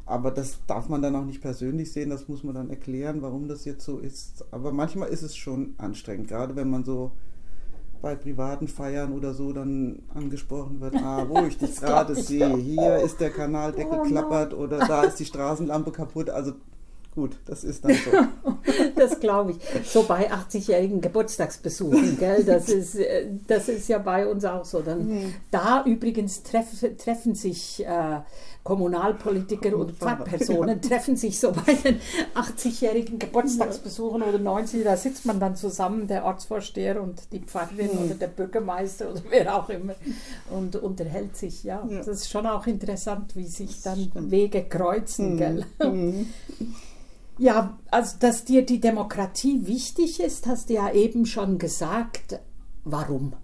Aber 0.07 0.31
das 0.31 0.61
darf 0.69 0.89
man 0.89 1.03
dann 1.03 1.17
auch 1.17 1.25
nicht 1.25 1.41
persönlich 1.41 1.93
sehen, 1.93 2.11
das 2.11 2.29
muss 2.29 2.45
man 2.45 2.55
dann 2.55 2.71
erklären, 2.71 3.21
warum 3.21 3.49
das 3.49 3.65
jetzt 3.65 3.85
so 3.85 3.99
ist. 3.99 4.45
Aber 4.53 4.71
manchmal 4.71 5.09
ist 5.09 5.23
es 5.23 5.35
schon 5.35 5.75
anstrengend, 5.79 6.29
gerade 6.29 6.55
wenn 6.55 6.71
man 6.71 6.85
so 6.85 7.11
bei 8.01 8.15
privaten 8.15 8.69
Feiern 8.69 9.13
oder 9.13 9.33
so 9.33 9.53
dann 9.53 10.03
angesprochen 10.15 10.81
wird, 10.81 10.95
ah, 10.97 11.27
wo 11.29 11.45
ich 11.47 11.59
dich 11.59 11.75
gerade 11.81 12.15
sehe, 12.15 12.55
hier 12.59 12.99
ist 12.99 13.19
der 13.19 13.31
Kanaldeckel 13.31 13.99
oh, 14.01 14.03
klappert 14.03 14.55
oder 14.55 14.79
da 14.87 15.03
ist 15.03 15.19
die 15.19 15.25
Straßenlampe 15.25 15.91
kaputt. 15.91 16.29
Also 16.29 16.53
gut, 17.15 17.37
das 17.47 17.65
ist 17.65 17.85
dann 17.85 17.95
so. 17.95 18.11
das 18.97 19.21
glaube 19.21 19.53
ich. 19.53 19.89
So 19.89 20.03
bei 20.05 20.31
80-jährigen 20.31 21.01
Geburtstagsbesuchen, 21.01 22.19
gell? 22.19 22.45
Das 22.45 22.69
ist, 22.69 22.97
äh, 22.97 23.29
das 23.47 23.69
ist 23.69 23.89
ja 23.89 23.99
bei 23.99 24.27
uns 24.27 24.45
auch 24.45 24.65
so. 24.65 24.81
Dann, 24.81 25.07
mhm. 25.07 25.35
Da 25.51 25.85
übrigens 25.85 26.43
treff, 26.43 26.67
treffen 26.99 27.35
sich 27.35 27.85
äh, 27.85 28.21
Kommunalpolitiker 28.65 29.77
und 29.77 29.93
Pfarrpersonen, 29.93 30.81
ja. 30.83 30.89
treffen 30.89 31.17
sich 31.17 31.39
so 31.39 31.53
bei 31.53 31.75
den 31.75 32.01
80-jährigen 32.35 33.19
Geburtstagsbesuchen 33.19 34.23
oder 34.23 34.39
90, 34.39 34.83
da 34.85 34.97
sitzt 34.97 35.27
man 35.27 35.39
dann 35.39 35.55
zusammen, 35.55 36.09
der 36.09 36.25
Ortsvorsteher 36.25 37.03
und 37.03 37.31
die 37.33 37.41
Pfarrerin 37.41 37.91
mhm. 37.93 38.05
oder 38.07 38.15
der 38.15 38.29
Bürgermeister 38.29 39.11
oder 39.11 39.21
wer 39.29 39.55
auch 39.55 39.69
immer 39.69 39.95
und 40.51 40.77
unterhält 40.77 41.37
sich. 41.37 41.63
Ja, 41.63 41.87
ja. 41.87 41.99
das 41.99 42.09
ist 42.09 42.31
schon 42.31 42.47
auch 42.47 42.67
interessant, 42.67 43.37
wie 43.37 43.47
sich 43.47 43.83
dann 43.83 44.11
Wege 44.15 44.65
kreuzen, 44.65 45.35
mhm. 45.35 45.37
gell? 45.37 45.67
Ja, 47.39 47.79
also 47.91 48.17
dass 48.21 48.45
dir 48.45 48.65
die 48.65 48.81
Demokratie 48.81 49.67
wichtig 49.67 50.21
ist, 50.21 50.47
hast 50.47 50.71
du 50.71 50.75
ja 50.75 50.93
eben 50.93 51.27
schon 51.27 51.59
gesagt. 51.59 52.41
Warum? 52.85 53.35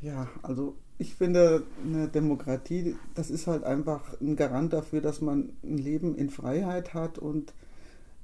Ja, 0.00 0.28
also 0.42 0.76
ich 0.98 1.14
finde, 1.14 1.64
eine 1.84 2.08
Demokratie, 2.08 2.96
das 3.14 3.30
ist 3.30 3.46
halt 3.46 3.64
einfach 3.64 4.18
ein 4.20 4.36
Garant 4.36 4.72
dafür, 4.72 5.00
dass 5.00 5.20
man 5.20 5.50
ein 5.62 5.78
Leben 5.78 6.14
in 6.14 6.30
Freiheit 6.30 6.94
hat 6.94 7.18
und 7.18 7.52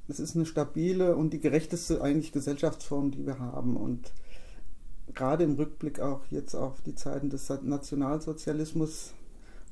es 0.08 0.20
ist 0.20 0.36
eine 0.36 0.46
stabile 0.46 1.16
und 1.16 1.32
die 1.32 1.40
gerechteste 1.40 2.02
eigentlich 2.02 2.32
Gesellschaftsform, 2.32 3.10
die 3.10 3.26
wir 3.26 3.38
haben. 3.38 3.76
Und 3.76 4.12
gerade 5.14 5.44
im 5.44 5.54
Rückblick 5.54 6.00
auch 6.00 6.20
jetzt 6.30 6.54
auf 6.54 6.80
die 6.82 6.94
Zeiten 6.94 7.30
des 7.30 7.48
Nationalsozialismus 7.48 9.14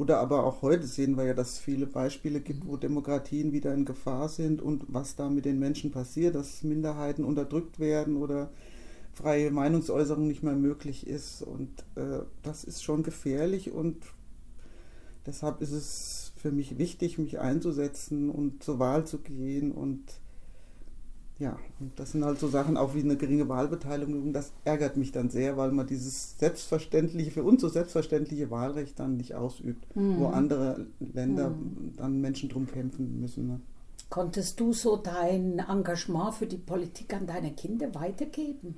oder 0.01 0.19
aber 0.19 0.45
auch 0.47 0.63
heute 0.63 0.87
sehen 0.87 1.19
wir 1.19 1.27
ja, 1.27 1.35
dass 1.35 1.51
es 1.51 1.59
viele 1.59 1.87
Beispiele 1.87 2.41
gibt, 2.41 2.67
wo 2.67 2.79
Demokratien 2.79 3.53
wieder 3.53 3.75
in 3.75 3.85
Gefahr 3.85 4.31
sind 4.31 4.63
und 4.63 4.87
was 4.89 5.15
da 5.15 5.29
mit 5.29 5.45
den 5.45 5.59
Menschen 5.59 5.91
passiert, 5.91 6.37
dass 6.37 6.63
Minderheiten 6.63 7.23
unterdrückt 7.23 7.79
werden 7.79 8.17
oder 8.17 8.51
freie 9.13 9.51
Meinungsäußerung 9.51 10.27
nicht 10.27 10.43
mehr 10.43 10.55
möglich 10.55 11.07
ist. 11.07 11.43
Und 11.43 11.85
äh, 11.97 12.21
das 12.43 12.65
ist 12.65 12.83
schon 12.83 13.03
gefährlich 13.03 13.73
und 13.73 13.99
deshalb 15.27 15.61
ist 15.61 15.73
es 15.73 16.33
für 16.35 16.51
mich 16.51 16.79
wichtig, 16.79 17.19
mich 17.19 17.39
einzusetzen 17.39 18.31
und 18.31 18.63
zur 18.65 18.79
Wahl 18.79 19.07
zu 19.07 19.19
gehen 19.19 19.71
und 19.71 20.01
ja, 21.41 21.57
und 21.81 21.99
das 21.99 22.13
sind 22.13 22.23
halt 22.23 22.39
so 22.39 22.49
Sachen 22.49 22.77
auch 22.77 22.95
wie 22.95 23.01
eine 23.01 23.17
geringe 23.17 23.49
Wahlbeteiligung. 23.49 24.35
Das 24.35 24.53
ärgert 24.65 24.99
mich 24.99 25.11
dann 25.11 25.31
sehr, 25.31 25.57
weil 25.57 25.73
man 25.73 25.87
dieses 25.87 26.39
selbstverständliche, 26.39 27.31
für 27.31 27.43
uns 27.43 27.63
so 27.63 27.69
selbstverständliche 27.69 28.51
Wahlrecht 28.51 29.01
dann 29.01 29.17
nicht 29.17 29.35
ausübt, 29.35 29.85
mhm. 29.97 30.19
wo 30.19 30.27
andere 30.27 30.87
Länder 31.01 31.51
mhm. 31.51 31.95
dann 31.97 32.21
Menschen 32.21 32.51
drum 32.51 32.67
kämpfen 32.67 33.19
müssen. 33.21 33.47
Ne? 33.47 33.61
Konntest 34.11 34.61
du 34.61 34.75
so 34.75 34.99
dein 34.99 35.61
Engagement 35.61 36.35
für 36.35 36.47
die 36.47 36.59
Politik 36.59 37.15
an 37.15 37.27
deine 37.27 37.53
Kinder 37.53 37.95
weitergeben? 37.95 38.77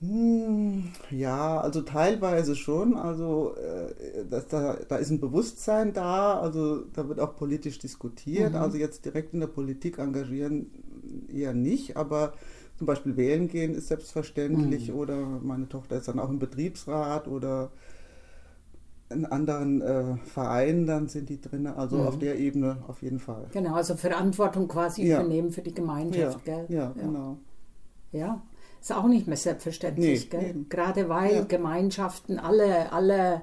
Hm, 0.00 0.90
ja, 1.10 1.60
also 1.60 1.82
teilweise 1.82 2.56
schon. 2.56 2.96
Also 2.96 3.54
äh, 3.54 4.24
das, 4.28 4.48
da, 4.48 4.78
da 4.88 4.96
ist 4.96 5.10
ein 5.10 5.20
Bewusstsein 5.20 5.92
da, 5.92 6.40
also 6.40 6.86
da 6.92 7.06
wird 7.08 7.20
auch 7.20 7.36
politisch 7.36 7.78
diskutiert. 7.78 8.54
Mhm. 8.54 8.58
Also 8.58 8.78
jetzt 8.78 9.04
direkt 9.04 9.32
in 9.32 9.40
der 9.40 9.46
Politik 9.46 9.98
engagieren 9.98 10.72
eher 11.32 11.54
nicht, 11.54 11.96
aber 11.96 12.32
zum 12.76 12.86
Beispiel 12.86 13.16
wählen 13.16 13.48
gehen 13.48 13.74
ist 13.74 13.88
selbstverständlich 13.88 14.90
mhm. 14.90 14.96
oder 14.96 15.16
meine 15.42 15.68
Tochter 15.68 15.96
ist 15.96 16.08
dann 16.08 16.18
auch 16.18 16.30
im 16.30 16.38
Betriebsrat 16.38 17.28
oder 17.28 17.70
in 19.10 19.26
anderen 19.26 19.82
äh, 19.82 20.16
Vereinen, 20.24 20.86
dann 20.86 21.08
sind 21.08 21.28
die 21.28 21.40
drin, 21.40 21.66
also 21.66 21.98
mhm. 21.98 22.06
auf 22.06 22.18
der 22.18 22.38
Ebene 22.38 22.78
auf 22.86 23.02
jeden 23.02 23.18
Fall. 23.18 23.48
Genau, 23.52 23.74
also 23.74 23.96
Verantwortung 23.96 24.68
quasi 24.68 25.04
ja. 25.04 25.20
übernehmen 25.20 25.50
für 25.50 25.62
die 25.62 25.74
Gemeinschaft, 25.74 26.46
ja, 26.46 26.54
gell? 26.56 26.66
Ja, 26.68 26.78
ja, 26.78 26.92
genau. 26.92 27.38
Ja, 28.12 28.42
ist 28.80 28.92
auch 28.92 29.06
nicht 29.08 29.26
mehr 29.26 29.36
selbstverständlich, 29.36 30.30
nee, 30.32 30.54
gerade 30.68 31.08
weil 31.08 31.44
Gemeinschaften 31.46 32.38
alle, 32.38 32.92
alle 32.92 33.42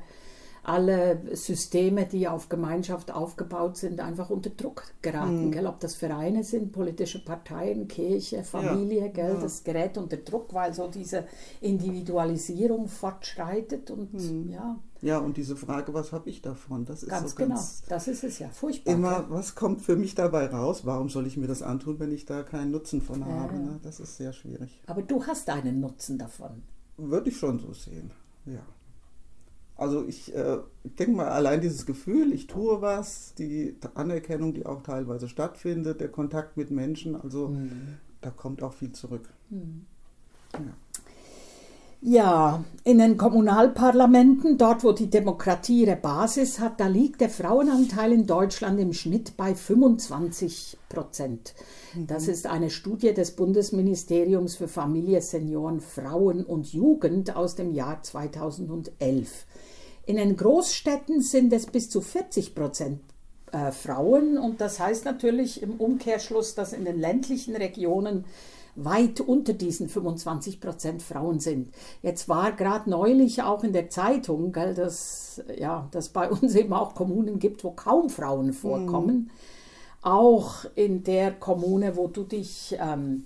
alle 0.67 1.21
Systeme, 1.31 2.05
die 2.05 2.27
auf 2.27 2.50
Gemeinschaft 2.50 3.09
aufgebaut 3.09 3.77
sind, 3.77 4.01
einfach 4.01 4.29
unter 4.29 4.50
Druck 4.50 4.83
geraten. 5.01 5.45
Mhm. 5.45 5.51
Gell? 5.51 5.65
Ob 5.65 5.79
das 5.79 5.95
Vereine 5.95 6.43
sind, 6.43 6.74
politische 6.74 7.24
Parteien, 7.24 7.88
Kirche, 7.88 8.43
Familie, 8.43 9.05
ja. 9.05 9.07
Gell? 9.07 9.33
Ja. 9.36 9.41
das 9.41 9.63
gerät 9.63 9.97
unter 9.97 10.17
Druck, 10.17 10.53
weil 10.53 10.74
so 10.74 10.89
diese 10.89 11.25
Individualisierung 11.62 12.89
fortschreitet 12.89 13.91
und 13.91 14.13
mhm. 14.13 14.50
ja. 14.50 14.77
Ja, 15.01 15.19
und 15.19 15.38
diese 15.38 15.55
Frage, 15.55 15.93
was 15.93 16.12
habe 16.12 16.29
ich 16.29 16.41
davon? 16.41 16.83
Das 16.83 17.03
ist 17.03 17.09
ganz 17.09 17.31
so 17.31 17.38
genau. 17.38 17.62
das 17.88 18.07
ist 18.09 18.24
es 18.25 18.39
ja 18.39 18.50
furchtbar. 18.50 18.93
Immer, 18.93 19.25
was 19.29 19.55
kommt 19.55 19.81
für 19.81 19.95
mich 19.95 20.15
dabei 20.15 20.47
raus? 20.47 20.86
Warum 20.86 21.07
soll 21.07 21.27
ich 21.27 21.38
mir 21.38 21.47
das 21.47 21.62
antun, 21.62 22.00
wenn 22.00 22.12
ich 22.12 22.25
da 22.25 22.43
keinen 22.43 22.71
Nutzen 22.71 23.01
von 23.01 23.21
ja. 23.21 23.27
habe? 23.27 23.57
Ne? 23.57 23.79
Das 23.83 24.01
ist 24.01 24.17
sehr 24.17 24.33
schwierig. 24.33 24.81
Aber 24.88 25.01
du 25.01 25.25
hast 25.25 25.50
einen 25.50 25.79
Nutzen 25.79 26.17
davon. 26.17 26.63
Würde 26.97 27.29
ich 27.29 27.38
schon 27.38 27.59
so 27.59 27.71
sehen, 27.71 28.12
ja. 28.45 28.59
Also 29.77 30.05
ich 30.07 30.34
äh, 30.36 30.57
denke 30.84 31.15
mal, 31.15 31.29
allein 31.29 31.62
dieses 31.62 31.86
Gefühl, 31.86 32.34
ich 32.34 32.48
tue 32.48 32.81
was, 32.81 33.36
die 33.36 33.75
Anerkennung, 33.93 34.53
die 34.53 34.65
auch 34.65 34.81
teilweise 34.81 35.27
stattfindet, 35.29 36.01
der 36.01 36.10
Kontakt 36.10 36.57
mit 36.57 36.72
Menschen, 36.72 37.15
also 37.15 37.50
mhm. 37.50 37.98
da 38.22 38.31
kommt 38.31 38.63
auch 38.63 38.74
viel 38.74 38.91
zurück. 38.91 39.29
Mhm. 39.50 39.86
Ja. 40.53 40.74
Ja, 42.00 42.63
in 42.84 43.00
den 43.00 43.18
Kommunalparlamenten, 43.18 44.60
dort 44.60 44.84
wo 44.84 44.92
die 44.92 45.10
Demokratie 45.10 45.82
ihre 45.82 45.96
Basis 45.96 46.60
hat, 46.60 46.80
da 46.80 46.88
liegt 46.88 47.22
der 47.22 47.30
Frauenanteil 47.30 48.12
in 48.12 48.27
Deutschland 48.27 48.80
im 48.80 48.94
Schnitt 48.94 49.36
bei 49.36 49.56
25 49.56 50.77
Prozent. 50.89 51.56
Das 51.96 52.27
mhm. 52.27 52.34
ist 52.34 52.46
eine 52.46 52.70
Studie 52.70 53.16
des 53.16 53.32
Bundesministeriums 53.32 54.56
für 54.56 54.68
Familie, 54.68 55.22
Senioren, 55.22 55.82
Frauen 55.82 56.46
und 56.46 56.72
Jugend 56.72 57.36
aus 57.36 57.56
dem 57.56 57.74
Jahr 57.74 58.04
2011. 58.04 59.46
In 60.06 60.18
den 60.18 60.38
Großstädten 60.38 61.22
sind 61.22 61.51
es 61.51 61.66
bis 61.66 61.89
zu 61.89 62.01
40 62.01 62.54
Prozent 62.54 63.01
äh, 63.51 63.72
Frauen 63.72 64.38
und 64.38 64.62
das 64.62 64.80
heißt 64.80 65.04
natürlich 65.06 65.63
im 65.63 65.77
Umkehrschluss, 65.77 66.54
dass 66.54 66.74
in 66.74 66.86
den 66.86 67.00
ländlichen 67.00 67.56
Regionen 67.56 68.25
weit 68.77 69.19
unter 69.19 69.53
diesen 69.53 69.89
25 69.89 70.62
Prozent 70.62 71.01
Frauen 71.01 71.39
sind. 71.39 71.69
Jetzt 72.01 72.29
war 72.29 72.51
gerade 72.51 72.89
neulich 72.89 73.41
auch 73.41 73.63
in 73.63 73.74
der 73.74 73.89
Zeitung, 73.89 74.51
gell, 74.51 74.75
dass 74.75 75.43
ja, 75.57 75.88
dass 75.91 76.10
bei 76.10 76.29
uns 76.29 76.55
eben 76.55 76.74
auch 76.74 76.96
Kommunen 76.96 77.39
gibt, 77.39 77.63
wo 77.63 77.72
kaum 77.72 78.10
Frauen 78.10 78.53
vorkommen. 78.53 79.15
Mhm. 79.15 79.29
Auch 80.03 80.65
in 80.75 81.03
der 81.03 81.31
Kommune, 81.31 81.98
wo 81.98 82.07
du 82.07 82.24
dich 82.24 82.77
ähm, 82.79 83.24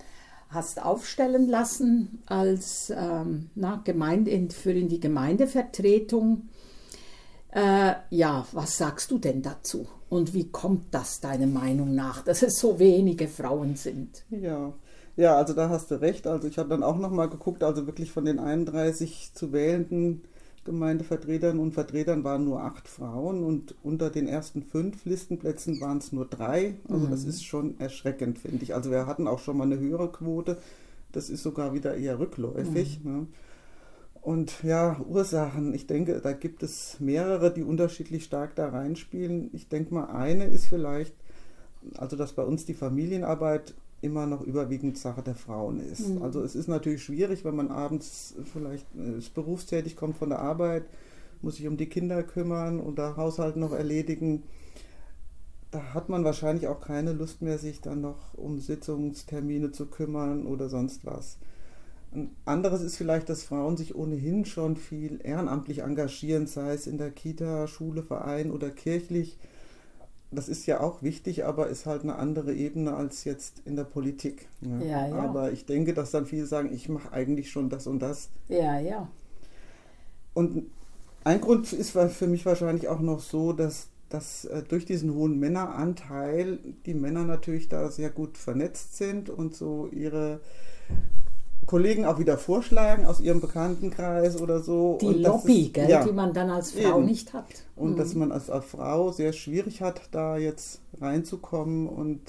hast 0.50 0.82
aufstellen 0.82 1.48
lassen 1.48 2.24
als 2.26 2.92
ähm, 2.96 3.50
na, 3.56 3.82
Gemeinde, 3.84 4.50
für 4.52 4.72
in 4.72 4.88
die 4.88 5.00
Gemeindevertretung. 5.00 6.50
Äh, 7.52 7.94
ja, 8.10 8.46
was 8.54 8.78
sagst 8.78 9.12
du 9.12 9.18
denn 9.18 9.42
dazu? 9.42 9.86
Und 10.10 10.34
wie 10.34 10.50
kommt 10.50 10.94
das 10.94 11.20
deiner 11.20 11.48
Meinung 11.48 11.94
nach, 11.94 12.24
dass 12.24 12.42
es 12.42 12.60
so 12.60 12.80
wenige 12.80 13.28
Frauen 13.28 13.76
sind? 13.76 14.24
Ja, 14.30 14.74
ja, 15.22 15.38
also 15.38 15.54
da 15.54 15.70
hast 15.70 15.92
du 15.92 16.02
recht. 16.02 16.26
Also 16.26 16.48
ich 16.48 16.58
habe 16.58 16.70
dann 16.70 16.84
auch 16.84 16.98
nochmal 16.98 17.30
geguckt, 17.30 17.64
also 17.64 17.86
wirklich 17.86 18.12
von 18.12 18.26
den 18.26 18.40
31 18.40 19.32
zu 19.34 19.54
wählenden 19.54 20.24
Gemeindevertretern 20.64 21.60
und 21.60 21.74
Vertretern 21.74 22.24
waren 22.24 22.44
nur 22.44 22.62
acht 22.62 22.88
Frauen 22.88 23.44
und 23.44 23.76
unter 23.84 24.10
den 24.10 24.28
ersten 24.28 24.64
fünf 24.64 25.06
Listenplätzen 25.06 25.80
waren 25.80 26.00
es 26.00 26.12
nur 26.12 26.26
drei. 26.26 26.76
Also 26.90 27.06
mhm. 27.06 27.12
das 27.12 27.24
ist 27.24 27.44
schon 27.44 27.80
erschreckend, 27.80 28.40
finde 28.40 28.64
ich. 28.64 28.74
Also 28.74 28.90
wir 28.90 29.06
hatten 29.06 29.28
auch 29.28 29.40
schon 29.40 29.58
mal 29.58 29.66
eine 29.66 29.80
höhere 29.80 30.12
Quote. 30.12 30.58
Das 31.12 31.30
ist 31.30 31.44
sogar 31.44 31.74
wieder 31.74 31.96
eher 31.96 32.20
rückläufig. 32.20 33.04
Mhm. 33.04 33.12
Ne? 33.12 33.28
Und 34.22 34.64
ja, 34.64 35.00
Ursachen, 35.08 35.74
ich 35.74 35.86
denke, 35.86 36.20
da 36.20 36.34
gibt 36.34 36.64
es 36.64 37.00
mehrere, 37.00 37.52
die 37.52 37.64
unterschiedlich 37.64 38.24
stark 38.24 38.56
da 38.56 38.70
reinspielen. 38.70 39.50
Ich 39.54 39.68
denke 39.68 39.94
mal, 39.94 40.06
eine 40.06 40.46
ist 40.46 40.66
vielleicht, 40.66 41.16
also 41.98 42.16
dass 42.16 42.34
bei 42.34 42.44
uns 42.44 42.66
die 42.66 42.76
Familienarbeit 42.76 43.74
immer 44.02 44.26
noch 44.26 44.42
überwiegend 44.42 44.98
Sache 44.98 45.22
der 45.22 45.36
Frauen 45.36 45.80
ist. 45.80 46.10
Mhm. 46.10 46.22
Also 46.24 46.42
es 46.42 46.56
ist 46.56 46.68
natürlich 46.68 47.04
schwierig, 47.04 47.46
wenn 47.46 47.56
man 47.56 47.70
abends 47.70 48.36
vielleicht 48.52 48.88
äh, 48.96 49.22
berufstätig 49.34 49.96
kommt 49.96 50.18
von 50.18 50.30
der 50.30 50.40
Arbeit, 50.40 50.84
muss 51.42 51.56
sich 51.56 51.68
um 51.68 51.78
die 51.78 51.88
Kinder 51.88 52.24
kümmern 52.24 52.80
oder 52.80 53.16
Haushalt 53.16 53.56
noch 53.56 53.74
erledigen. 53.74 54.44
Da 55.70 55.94
hat 55.94 56.10
man 56.10 56.24
wahrscheinlich 56.24 56.68
auch 56.68 56.82
keine 56.82 57.14
Lust 57.14 57.42
mehr, 57.42 57.58
sich 57.58 57.82
dann 57.82 58.02
noch 58.02 58.34
um 58.34 58.60
Sitzungstermine 58.60 59.72
zu 59.72 59.86
kümmern 59.86 60.46
oder 60.46 60.68
sonst 60.68 61.06
was. 61.06 61.38
Ein 62.14 62.32
anderes 62.44 62.82
ist 62.82 62.98
vielleicht, 62.98 63.30
dass 63.30 63.44
Frauen 63.44 63.78
sich 63.78 63.96
ohnehin 63.96 64.44
schon 64.44 64.76
viel 64.76 65.22
ehrenamtlich 65.24 65.80
engagieren, 65.80 66.46
sei 66.46 66.74
es 66.74 66.86
in 66.86 66.98
der 66.98 67.12
Kita, 67.12 67.68
Schule, 67.68 68.04
Verein 68.04 68.52
oder 68.52 68.70
kirchlich. 68.70 69.38
Das 70.32 70.48
ist 70.48 70.66
ja 70.66 70.80
auch 70.80 71.04
wichtig, 71.04 71.46
aber 71.46 71.68
ist 71.68 71.86
halt 71.86 72.04
eine 72.04 72.16
andere 72.16 72.54
Ebene 72.54 72.96
als 72.96 73.26
jetzt 73.26 73.62
in 73.66 73.76
der 73.76 73.84
Politik. 73.84 74.48
Ne? 74.62 74.88
Ja, 74.88 75.08
ja. 75.08 75.16
Aber 75.16 75.52
ich 75.52 75.66
denke, 75.66 75.94
dass 75.94 76.12
dann 76.12 76.26
viele 76.26 76.46
sagen, 76.46 76.74
ich 76.74 76.88
mache 76.88 77.12
eigentlich 77.12 77.52
schon 77.52 77.70
das 77.70 77.86
und 77.86 78.00
das. 78.00 78.30
Ja, 78.48 78.80
ja. 78.80 79.10
Und 80.34 80.72
ein 81.26 81.42
Grund 81.42 81.72
ist 81.74 81.92
für 81.92 82.28
mich 82.28 82.46
wahrscheinlich 82.46 82.88
auch 82.88 83.02
noch 83.02 83.20
so, 83.20 83.52
dass 83.52 83.90
dass 84.12 84.46
äh, 84.46 84.62
durch 84.64 84.86
diesen 84.86 85.14
hohen 85.14 85.40
Männeranteil 85.40 86.60
die 86.86 86.94
Männer 86.94 87.24
natürlich 87.24 87.70
da 87.70 87.90
sehr 87.90 88.10
gut 88.10 88.38
vernetzt 88.38 88.98
sind 88.98 89.30
und 89.30 89.56
so 89.56 89.88
ihre 89.88 90.42
Kollegen 91.72 92.06
auch 92.06 92.20
wieder 92.20 92.38
vorschlagen 92.38 93.06
aus 93.06 93.22
ihrem 93.22 93.40
Bekanntenkreis 93.42 94.40
oder 94.40 94.60
so. 94.62 94.98
Die 95.02 95.08
Lobby, 95.08 95.68
ist- 95.68 95.74
gell, 95.74 95.90
ja, 95.90 96.04
die 96.06 96.12
man 96.12 96.34
dann 96.34 96.50
als 96.50 96.72
Frau 96.74 96.98
Eben. 96.98 97.06
nicht 97.06 97.34
hat. 97.34 97.46
Und 97.78 97.94
Mhm. 97.94 97.96
dass 97.98 98.14
man 98.14 98.32
als, 98.34 98.50
als 98.50 98.66
Frau 98.66 99.12
sehr 99.14 99.32
schwierig 99.32 99.82
hat, 99.82 100.02
da 100.12 100.36
jetzt 100.38 100.82
reinzukommen 101.00 101.88
und 101.88 102.20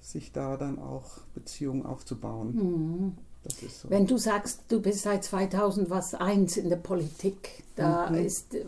sich 0.00 0.30
da 0.32 0.56
dann 0.58 0.78
auch 0.78 1.18
Beziehungen 1.34 1.84
aufzubauen. 1.86 3.16
Ist 3.46 3.80
so. 3.80 3.90
Wenn 3.90 4.06
du 4.06 4.18
sagst, 4.18 4.60
du 4.68 4.80
bist 4.82 5.02
seit 5.04 5.24
2000 5.24 5.88
was 5.88 6.14
eins 6.14 6.58
in 6.58 6.68
der 6.68 6.76
Politik, 6.76 7.64
da 7.76 8.10
Mhm. 8.10 8.16
ist, 8.26 8.54
äh, 8.54 8.64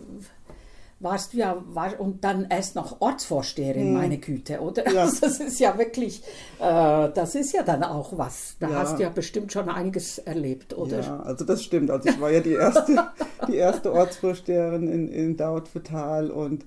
warst 1.00 1.33
du 1.33 1.38
ja, 1.38 1.62
war, 1.66 1.99
und 1.99 2.23
dann 2.25 2.47
erst 2.50 2.75
noch 2.76 3.00
Ortsvorsteherin, 3.00 3.92
meine 3.92 4.19
Güte, 4.19 4.61
oder? 4.61 4.88
Ja. 4.92 5.00
Also 5.04 5.21
Das 5.23 5.40
ist 5.40 5.59
ja 5.59 5.76
wirklich, 5.78 6.23
äh, 6.61 7.09
das 7.14 7.35
ist 7.35 7.52
ja 7.52 7.62
dann 7.62 7.83
auch 7.83 8.16
was. 8.16 8.57
Da 8.61 8.69
Ja. 8.69 8.78
hast 8.80 8.99
du 8.99 9.02
ja 9.02 9.09
bestimmt 9.11 9.52
schon 9.52 9.69
einiges 9.69 10.19
erlebt, 10.19 10.76
oder? 10.76 11.00
Ja, 11.00 11.21
also 11.21 11.45
das 11.45 11.62
stimmt. 11.64 11.90
Also 11.90 12.09
ich 12.11 12.21
war 12.21 12.30
ja 12.30 12.40
die 12.40 12.52
erste, 12.52 13.09
die 13.49 13.57
erste 13.57 13.92
Ortsvorsteherin 13.92 14.88
in, 14.88 15.09
in 15.09 15.37
Dautphetal 15.37 16.30
und 16.30 16.64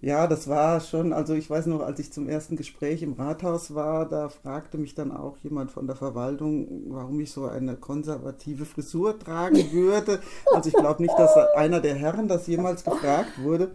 ja, 0.00 0.28
das 0.28 0.46
war 0.46 0.80
schon, 0.80 1.12
also 1.12 1.34
ich 1.34 1.50
weiß 1.50 1.66
noch, 1.66 1.80
als 1.80 1.98
ich 1.98 2.12
zum 2.12 2.28
ersten 2.28 2.54
Gespräch 2.56 3.02
im 3.02 3.14
Rathaus 3.14 3.74
war, 3.74 4.08
da 4.08 4.28
fragte 4.28 4.78
mich 4.78 4.94
dann 4.94 5.10
auch 5.10 5.36
jemand 5.38 5.72
von 5.72 5.88
der 5.88 5.96
Verwaltung, 5.96 6.84
warum 6.88 7.18
ich 7.18 7.32
so 7.32 7.46
eine 7.46 7.74
konservative 7.76 8.64
Frisur 8.64 9.18
tragen 9.18 9.56
würde. 9.72 10.20
Also 10.54 10.68
ich 10.68 10.76
glaube 10.76 11.02
nicht, 11.02 11.18
dass 11.18 11.36
einer 11.56 11.80
der 11.80 11.96
Herren 11.96 12.28
das 12.28 12.46
jemals 12.46 12.84
gefragt 12.84 13.42
wurde. 13.42 13.72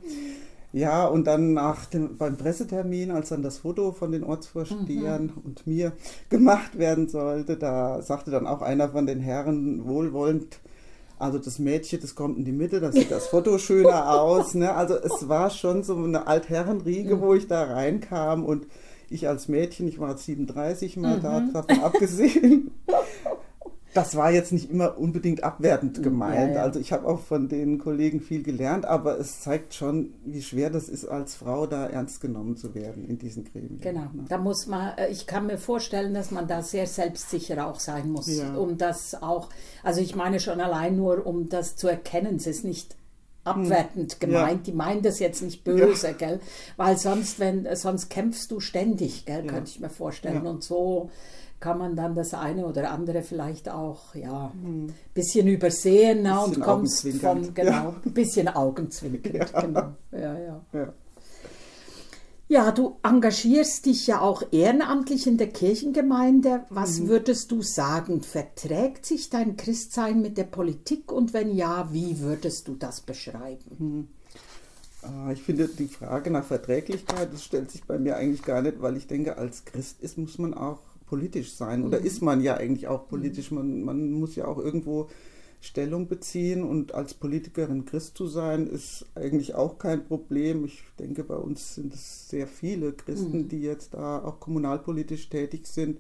Ja, 0.71 1.05
und 1.05 1.27
dann 1.27 1.53
nach 1.53 1.85
dem, 1.85 2.17
beim 2.17 2.35
Pressetermin, 2.37 3.11
als 3.11 3.29
dann 3.29 3.43
das 3.43 3.59
Foto 3.59 3.91
von 3.91 4.11
den 4.11 4.23
Ortsvorstehern 4.23 5.31
und 5.43 5.67
mir 5.67 5.91
gemacht 6.29 6.79
werden 6.79 7.09
sollte, 7.09 7.57
da 7.57 8.01
sagte 8.01 8.31
dann 8.31 8.47
auch 8.47 8.61
einer 8.63 8.89
von 8.89 9.05
den 9.05 9.19
Herren 9.19 9.85
wohlwollend, 9.85 10.59
also 11.23 11.39
das 11.39 11.57
Mädchen, 11.57 12.01
das 12.01 12.15
kommt 12.15 12.37
in 12.37 12.45
die 12.45 12.51
Mitte, 12.51 12.81
dann 12.81 12.91
sieht 12.91 13.09
das 13.09 13.27
Foto 13.27 13.57
schöner 13.57 14.11
aus. 14.21 14.53
Ne? 14.55 14.73
Also 14.73 14.95
es 14.95 15.29
war 15.29 15.49
schon 15.49 15.83
so 15.83 15.95
eine 15.95 16.27
Altherrenriege, 16.27 17.21
wo 17.21 17.33
ich 17.33 17.47
da 17.47 17.63
reinkam 17.63 18.43
und 18.43 18.67
ich 19.09 19.27
als 19.27 19.47
Mädchen, 19.47 19.87
ich 19.87 19.99
war 19.99 20.11
jetzt 20.11 20.25
37 20.25 20.97
mal 20.97 21.19
da, 21.19 21.39
davon 21.53 21.79
abgesehen. 21.83 22.71
Das 23.93 24.15
war 24.15 24.31
jetzt 24.31 24.51
nicht 24.51 24.69
immer 24.71 24.97
unbedingt 24.97 25.43
abwertend 25.43 26.01
gemeint. 26.01 26.49
Ja, 26.51 26.55
ja. 26.55 26.61
Also 26.63 26.79
ich 26.79 26.91
habe 26.91 27.07
auch 27.07 27.19
von 27.19 27.47
den 27.47 27.77
Kollegen 27.77 28.21
viel 28.21 28.41
gelernt, 28.43 28.85
aber 28.85 29.19
es 29.19 29.41
zeigt 29.41 29.73
schon, 29.73 30.13
wie 30.25 30.41
schwer 30.41 30.69
das 30.69 30.89
ist, 30.89 31.05
als 31.05 31.35
Frau 31.35 31.67
da 31.67 31.87
ernst 31.87 32.19
genommen 32.21 32.57
zu 32.57 32.73
werden 32.73 33.07
in 33.07 33.17
diesen 33.19 33.43
Gremien. 33.45 33.79
Genau, 33.81 34.01
Ne? 34.13 34.25
da 34.29 34.37
muss 34.37 34.65
man, 34.67 34.97
äh, 34.97 35.09
ich 35.09 35.27
kann 35.27 35.47
mir 35.47 35.57
vorstellen, 35.57 36.13
dass 36.13 36.31
man 36.31 36.47
da 36.47 36.61
sehr 36.63 36.87
selbstsicher 36.87 37.65
auch 37.67 37.79
sein 37.79 38.11
muss, 38.11 38.27
Ja. 38.35 38.55
um 38.55 38.77
das 38.77 39.21
auch, 39.21 39.49
also 39.83 40.01
ich 40.01 40.15
meine 40.15 40.39
schon 40.39 40.59
allein 40.59 40.95
nur, 40.95 41.25
um 41.25 41.49
das 41.49 41.75
zu 41.75 41.87
erkennen, 41.87 42.37
es 42.37 42.47
ist 42.47 42.63
nicht 42.63 42.95
abwertend 43.45 44.19
gemeint, 44.21 44.67
die 44.67 44.71
meinen 44.71 45.01
das 45.01 45.19
jetzt 45.19 45.41
nicht 45.41 45.63
böse, 45.65 46.13
gell, 46.17 46.39
weil 46.77 46.97
sonst, 46.97 47.39
wenn, 47.39 47.67
sonst 47.75 48.09
kämpfst 48.09 48.49
du 48.51 48.59
ständig, 48.59 49.25
gell, 49.25 49.45
könnte 49.45 49.69
ich 49.69 49.79
mir 49.81 49.89
vorstellen 49.89 50.45
Ja. 50.45 50.49
und 50.49 50.63
so 50.63 51.09
kann 51.63 51.77
man 51.77 51.95
dann 51.95 52.13
das 52.13 52.33
eine 52.33 52.65
oder 52.65 52.91
andere 52.91 53.23
vielleicht 53.23 53.69
auch, 53.69 54.13
ja, 54.15 54.51
bisschen 55.13 55.47
übersehen 55.47 56.27
und 56.27 56.49
Bisschen 56.49 56.61
kommst 56.63 57.01
vom, 57.01 57.29
augenzwinkernd. 57.29 57.55
genau, 57.55 57.95
ein 58.05 58.13
bisschen 58.13 58.47
augenzwinkernd, 58.49 59.53
genau, 59.61 59.93
ja, 60.11 60.37
ja. 60.39 60.61
Ja. 60.73 60.93
Ja, 62.49 62.71
du 62.71 62.97
engagierst 63.01 63.85
dich 63.85 64.05
ja 64.07 64.19
auch 64.19 64.43
ehrenamtlich 64.51 65.25
in 65.25 65.37
der 65.37 65.49
Kirchengemeinde. 65.49 66.65
Was 66.69 66.99
Mhm. 66.99 67.07
würdest 67.07 67.49
du 67.51 67.61
sagen? 67.61 68.21
Verträgt 68.21 69.05
sich 69.05 69.29
dein 69.29 69.55
Christsein 69.55 70.21
mit 70.21 70.37
der 70.37 70.43
Politik 70.43 71.11
und 71.11 71.33
wenn 71.33 71.55
ja, 71.55 71.87
wie 71.93 72.19
würdest 72.19 72.67
du 72.67 72.75
das 72.75 73.01
beschreiben? 73.01 74.09
Ah, 75.01 75.31
Ich 75.31 75.41
finde 75.41 75.67
die 75.69 75.87
Frage 75.87 76.29
nach 76.31 76.43
Verträglichkeit, 76.45 77.33
das 77.33 77.43
stellt 77.43 77.71
sich 77.71 77.85
bei 77.85 77.97
mir 77.97 78.17
eigentlich 78.17 78.43
gar 78.43 78.61
nicht, 78.61 78.81
weil 78.81 78.97
ich 78.97 79.07
denke, 79.07 79.37
als 79.37 79.63
Christ 79.65 80.01
ist, 80.01 80.17
muss 80.17 80.37
man 80.37 80.53
auch 80.53 80.79
politisch 81.05 81.53
sein. 81.53 81.83
Oder 81.83 81.99
ist 81.99 82.21
man 82.21 82.41
ja 82.41 82.55
eigentlich 82.55 82.87
auch 82.87 83.07
politisch. 83.07 83.51
Man, 83.51 83.83
man 83.83 84.11
muss 84.11 84.35
ja 84.35 84.45
auch 84.45 84.57
irgendwo 84.57 85.09
Stellung 85.63 86.09
beziehen 86.09 86.61
und 86.61 86.93
als 86.93 87.13
Politikerin 87.13 87.85
Christ 87.85 88.17
zu 88.17 88.27
sein, 88.27 88.67
ist 88.67 89.05
eigentlich 89.15 89.55
auch 89.55 89.77
kein 89.77 90.03
Problem. 90.03 90.65
Ich 90.65 90.83
denke, 90.99 91.23
bei 91.23 91.37
uns 91.37 91.75
sind 91.75 91.93
es 91.93 92.27
sehr 92.27 92.47
viele 92.47 92.91
Christen, 92.91 93.47
die 93.47 93.61
jetzt 93.61 93.93
da 93.93 94.21
auch 94.21 94.41
kommunalpolitisch 94.41 95.29
tätig 95.29 95.67
sind. 95.67 95.99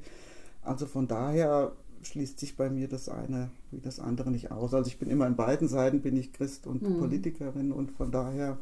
Also 0.63 0.85
von 0.85 1.07
daher 1.07 1.71
schließt 2.01 2.41
sich 2.41 2.57
bei 2.57 2.69
mir 2.69 2.89
das 2.89 3.07
eine 3.07 3.51
wie 3.71 3.79
das 3.79 4.01
andere 4.01 4.31
nicht 4.31 4.51
aus. 4.51 4.73
Also 4.73 4.89
ich 4.89 4.99
bin 4.99 5.09
immer 5.09 5.25
an 5.25 5.37
beiden 5.37 5.69
Seiten, 5.69 6.01
bin 6.01 6.17
ich 6.17 6.33
Christ 6.33 6.67
und 6.67 6.99
Politikerin 6.99 7.71
und 7.71 7.91
von 7.91 8.11
daher 8.11 8.57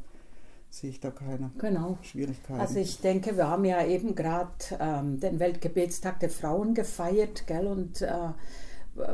sehe 0.71 0.89
ich 0.89 0.99
da 0.99 1.11
keine 1.11 1.51
Genau. 1.59 1.97
Schwierigkeiten. 2.01 2.59
Also 2.59 2.79
ich 2.79 2.99
denke, 3.01 3.37
wir 3.37 3.47
haben 3.47 3.65
ja 3.65 3.85
eben 3.85 4.15
gerade 4.15 4.51
ähm, 4.79 5.19
den 5.19 5.39
Weltgebetstag 5.39 6.19
der 6.21 6.29
Frauen 6.29 6.73
gefeiert, 6.73 7.45
gell? 7.45 7.67
Und 7.67 8.01
äh, 8.01 8.29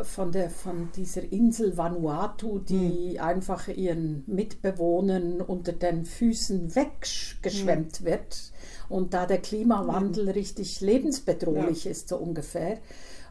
von, 0.04 0.32
der, 0.32 0.50
von 0.50 0.90
dieser 0.96 1.32
Insel 1.32 1.78
Vanuatu, 1.78 2.60
die 2.60 3.20
einfach 3.20 3.68
ihren 3.68 4.24
Mitbewohnern 4.28 5.42
unter 5.42 5.74
den 5.74 6.06
Füßen 6.06 6.76
weggeschwemmt 6.76 8.04
wird 8.04 8.52
und 8.90 9.14
da 9.14 9.26
der 9.26 9.40
Klimawandel 9.40 10.30
richtig 10.30 10.82
lebensbedrohlich 10.82 11.86
ist, 11.86 12.10
so 12.10 12.18
ungefähr. 12.18 12.80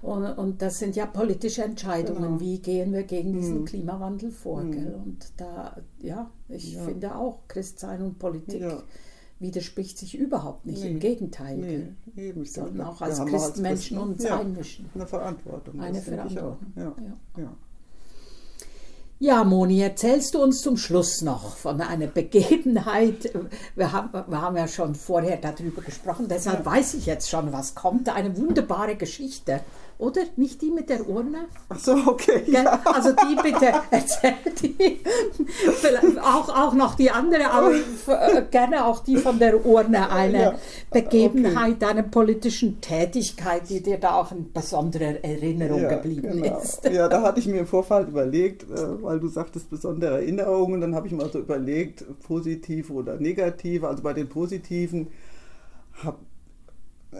Und, 0.06 0.24
und 0.38 0.62
das 0.62 0.78
sind 0.78 0.94
ja 0.94 1.04
politische 1.06 1.64
Entscheidungen. 1.64 2.22
Genau. 2.22 2.40
Wie 2.40 2.60
gehen 2.60 2.92
wir 2.92 3.02
gegen 3.02 3.32
diesen 3.32 3.64
Klimawandel 3.64 4.30
vor? 4.30 4.62
Gell? 4.62 4.94
Und 5.04 5.32
da, 5.36 5.76
ja, 6.00 6.30
ich 6.48 6.74
Ja. 6.74 6.84
finde 6.84 7.16
auch, 7.16 7.40
Christsein 7.48 8.02
und 8.02 8.18
Politik 8.20 8.60
Ja. 8.60 8.82
widerspricht 9.40 9.98
sich 9.98 10.16
überhaupt 10.16 10.64
nicht. 10.64 10.84
Im 10.84 10.94
Nee. 10.94 10.98
Gegenteil. 11.00 11.56
nee, 12.14 12.28
eben, 12.28 12.44
Sollten 12.44 12.80
auch 12.82 13.00
als 13.02 13.18
Christenmenschen 13.24 13.96
Christen, 13.96 14.12
uns 14.12 14.22
ja, 14.22 14.38
einmischen. 14.38 14.86
Eine 14.94 15.06
Verantwortung. 15.08 15.80
Eine. 15.80 16.00
Verantwortung, 16.00 16.72
Ja. 16.76 16.94
Ja. 17.36 17.42
Ja, 17.42 17.56
Moni, 19.18 19.80
erzählst 19.80 20.34
du 20.34 20.42
uns 20.42 20.60
zum 20.60 20.76
Schluss 20.76 21.22
noch 21.22 21.56
von 21.56 21.80
einer 21.80 22.06
Begebenheit? 22.06 23.32
Wir 23.74 23.92
haben, 23.92 24.10
wir 24.12 24.42
haben 24.42 24.56
ja 24.56 24.68
schon 24.68 24.94
vorher 24.94 25.38
darüber 25.38 25.80
gesprochen, 25.80 26.26
deshalb 26.28 26.66
weiß 26.66 26.94
ich 26.94 27.06
jetzt 27.06 27.30
schon, 27.30 27.52
was 27.52 27.74
kommt. 27.74 28.14
Eine 28.14 28.36
wunderbare 28.36 28.96
Geschichte, 28.96 29.60
oder? 29.98 30.20
Nicht 30.36 30.60
die 30.60 30.70
mit 30.70 30.90
der 30.90 31.08
Urne? 31.08 31.46
Ach 31.70 31.78
so, 31.78 31.92
okay. 32.06 32.42
Ja. 32.46 32.82
Also 32.84 33.12
die 33.12 33.36
bitte, 33.42 33.72
erzähl 33.90 34.34
die. 34.62 35.00
Vielleicht 35.72 36.18
auch, 36.20 36.48
auch 36.50 36.74
noch 36.74 36.96
die 36.96 37.10
andere, 37.10 37.50
aber 37.50 37.72
äh, 37.74 38.42
gerne 38.50 38.84
auch 38.84 39.00
die 39.02 39.16
von 39.16 39.38
der 39.38 39.64
Urne. 39.64 40.10
Eine 40.10 40.42
Ja, 40.42 40.54
Begebenheit 40.90 41.80
deiner 41.80 42.02
politischen 42.02 42.82
Tätigkeit, 42.82 43.62
die 43.70 43.82
dir 43.82 43.98
da 43.98 44.16
auch 44.16 44.32
in 44.32 44.52
besonderer 44.52 45.24
Erinnerung 45.24 45.88
geblieben 45.88 46.42
genau. 46.42 46.58
ist. 46.58 46.84
Ja, 46.90 47.08
da 47.08 47.22
hatte 47.22 47.40
ich 47.40 47.46
mir 47.46 47.60
im 47.60 47.66
Vorfall 47.66 48.06
überlegt, 48.06 48.64
äh, 48.64 49.05
weil 49.06 49.20
du 49.20 49.28
sagtest 49.28 49.70
besondere 49.70 50.16
Erinnerungen, 50.16 50.80
dann 50.80 50.94
habe 50.94 51.06
ich 51.06 51.12
mal 51.14 51.30
so 51.30 51.38
überlegt, 51.38 52.04
positive 52.24 52.92
oder 52.92 53.16
negative. 53.18 53.88
Also 53.88 54.02
bei 54.02 54.12
den 54.12 54.28
positiven 54.28 55.08
hab, 56.04 56.18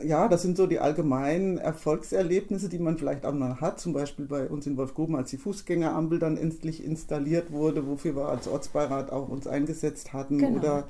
ja, 0.04 0.28
das 0.28 0.42
sind 0.42 0.56
so 0.58 0.66
die 0.66 0.78
allgemeinen 0.80 1.56
Erfolgserlebnisse, 1.58 2.68
die 2.68 2.78
man 2.78 2.98
vielleicht 2.98 3.24
auch 3.24 3.32
noch 3.32 3.60
hat. 3.62 3.80
Zum 3.80 3.94
Beispiel 3.94 4.26
bei 4.26 4.46
uns 4.48 4.66
in 4.66 4.76
Wolfgruben, 4.76 5.16
als 5.16 5.30
die 5.30 5.38
Fußgängerampel 5.38 6.18
dann 6.18 6.36
endlich 6.36 6.84
installiert 6.84 7.50
wurde, 7.52 7.86
wofür 7.86 8.14
wir 8.14 8.26
als 8.28 8.46
Ortsbeirat 8.48 9.10
auch 9.10 9.28
uns 9.28 9.46
eingesetzt 9.46 10.12
hatten. 10.12 10.36
Genau. 10.38 10.58
Oder 10.58 10.84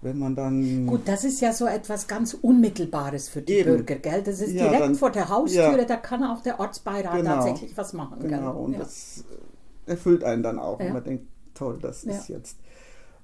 wenn 0.00 0.16
man 0.16 0.36
dann 0.36 0.86
Gut, 0.86 1.00
das 1.06 1.24
ist 1.24 1.40
ja 1.40 1.52
so 1.52 1.66
etwas 1.66 2.06
ganz 2.06 2.32
Unmittelbares 2.34 3.28
für 3.28 3.42
die 3.42 3.54
Eben. 3.54 3.78
Bürger, 3.78 3.96
gell? 3.96 4.22
Das 4.22 4.40
ist 4.40 4.52
Ja, 4.52 4.64
direkt 4.64 4.82
dann- 4.82 4.94
vor 4.94 5.10
der 5.10 5.28
Haustüre, 5.28 5.78
ja. 5.78 5.84
da 5.84 5.96
kann 5.96 6.22
auch 6.22 6.40
der 6.40 6.60
Ortsbeirat 6.60 7.16
Genau. 7.16 7.30
tatsächlich 7.34 7.76
was 7.76 7.92
machen, 7.94 8.20
Genau, 8.20 8.52
gell? 8.52 8.62
und 8.62 8.72
ja. 8.74 8.78
das 8.78 9.24
äh, 9.28 9.34
erfüllt 9.88 10.24
einen 10.24 10.42
dann 10.42 10.58
auch. 10.58 10.80
Ja. 10.80 10.86
Und 10.86 10.92
man 10.94 11.04
denkt, 11.04 11.26
toll, 11.54 11.78
das 11.80 12.04
Ja. 12.04 12.12
ist 12.12 12.28
jetzt. 12.28 12.58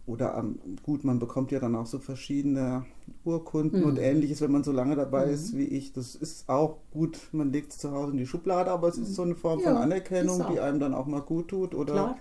Oder 0.06 0.36
ähm, 0.36 0.58
gut, 0.82 1.02
man 1.04 1.18
bekommt 1.18 1.50
ja 1.50 1.60
dann 1.60 1.74
auch 1.76 1.86
so 1.86 1.98
verschiedene 1.98 2.84
Urkunden 3.24 3.80
Mhm. 3.80 3.86
und 3.86 3.98
ähnliches, 3.98 4.42
wenn 4.42 4.52
man 4.52 4.62
so 4.62 4.70
lange 4.70 4.96
dabei 4.96 5.24
ist 5.30 5.56
wie 5.56 5.64
ich. 5.64 5.92
Das 5.94 6.14
ist 6.14 6.48
auch 6.50 6.76
gut, 6.92 7.18
man 7.32 7.52
legt 7.52 7.72
es 7.72 7.78
zu 7.78 7.90
Hause 7.92 8.12
in 8.12 8.18
die 8.18 8.26
Schublade, 8.26 8.70
aber 8.70 8.88
es 8.88 8.98
ist 8.98 9.14
so 9.14 9.22
eine 9.22 9.34
Form 9.34 9.60
von 9.60 9.72
Mhm. 9.72 9.76
Ja, 9.78 9.82
Anerkennung, 9.82 10.40
ist 10.40 10.46
auch. 10.46 10.52
die 10.52 10.60
einem 10.60 10.78
dann 10.78 10.92
auch 10.94 11.06
mal 11.06 11.22
gut 11.22 11.48
tut. 11.48 11.74
Oder 11.74 11.92
Klar. 11.94 12.18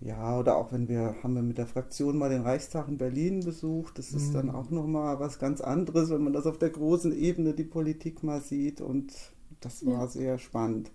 ja, 0.00 0.38
oder 0.38 0.56
auch 0.56 0.70
wenn 0.72 0.88
wir, 0.88 1.16
haben 1.24 1.34
wir 1.34 1.42
mit 1.42 1.58
der 1.58 1.66
Fraktion 1.66 2.16
mal 2.16 2.30
den 2.30 2.42
Reichstag 2.42 2.86
in 2.88 2.96
Berlin 2.96 3.40
besucht, 3.44 3.98
das 3.98 4.12
ist 4.12 4.28
Mhm. 4.28 4.32
dann 4.34 4.50
auch 4.50 4.70
nochmal 4.70 5.18
was 5.18 5.40
ganz 5.40 5.60
anderes, 5.60 6.10
wenn 6.10 6.22
man 6.22 6.32
das 6.32 6.46
auf 6.46 6.58
der 6.58 6.70
großen 6.70 7.12
Ebene, 7.16 7.54
die 7.54 7.64
Politik 7.64 8.22
mal 8.22 8.40
sieht 8.40 8.80
und 8.80 9.12
das 9.60 9.84
war 9.84 9.92
Ja. 10.02 10.06
sehr 10.06 10.38
spannend. 10.38 10.90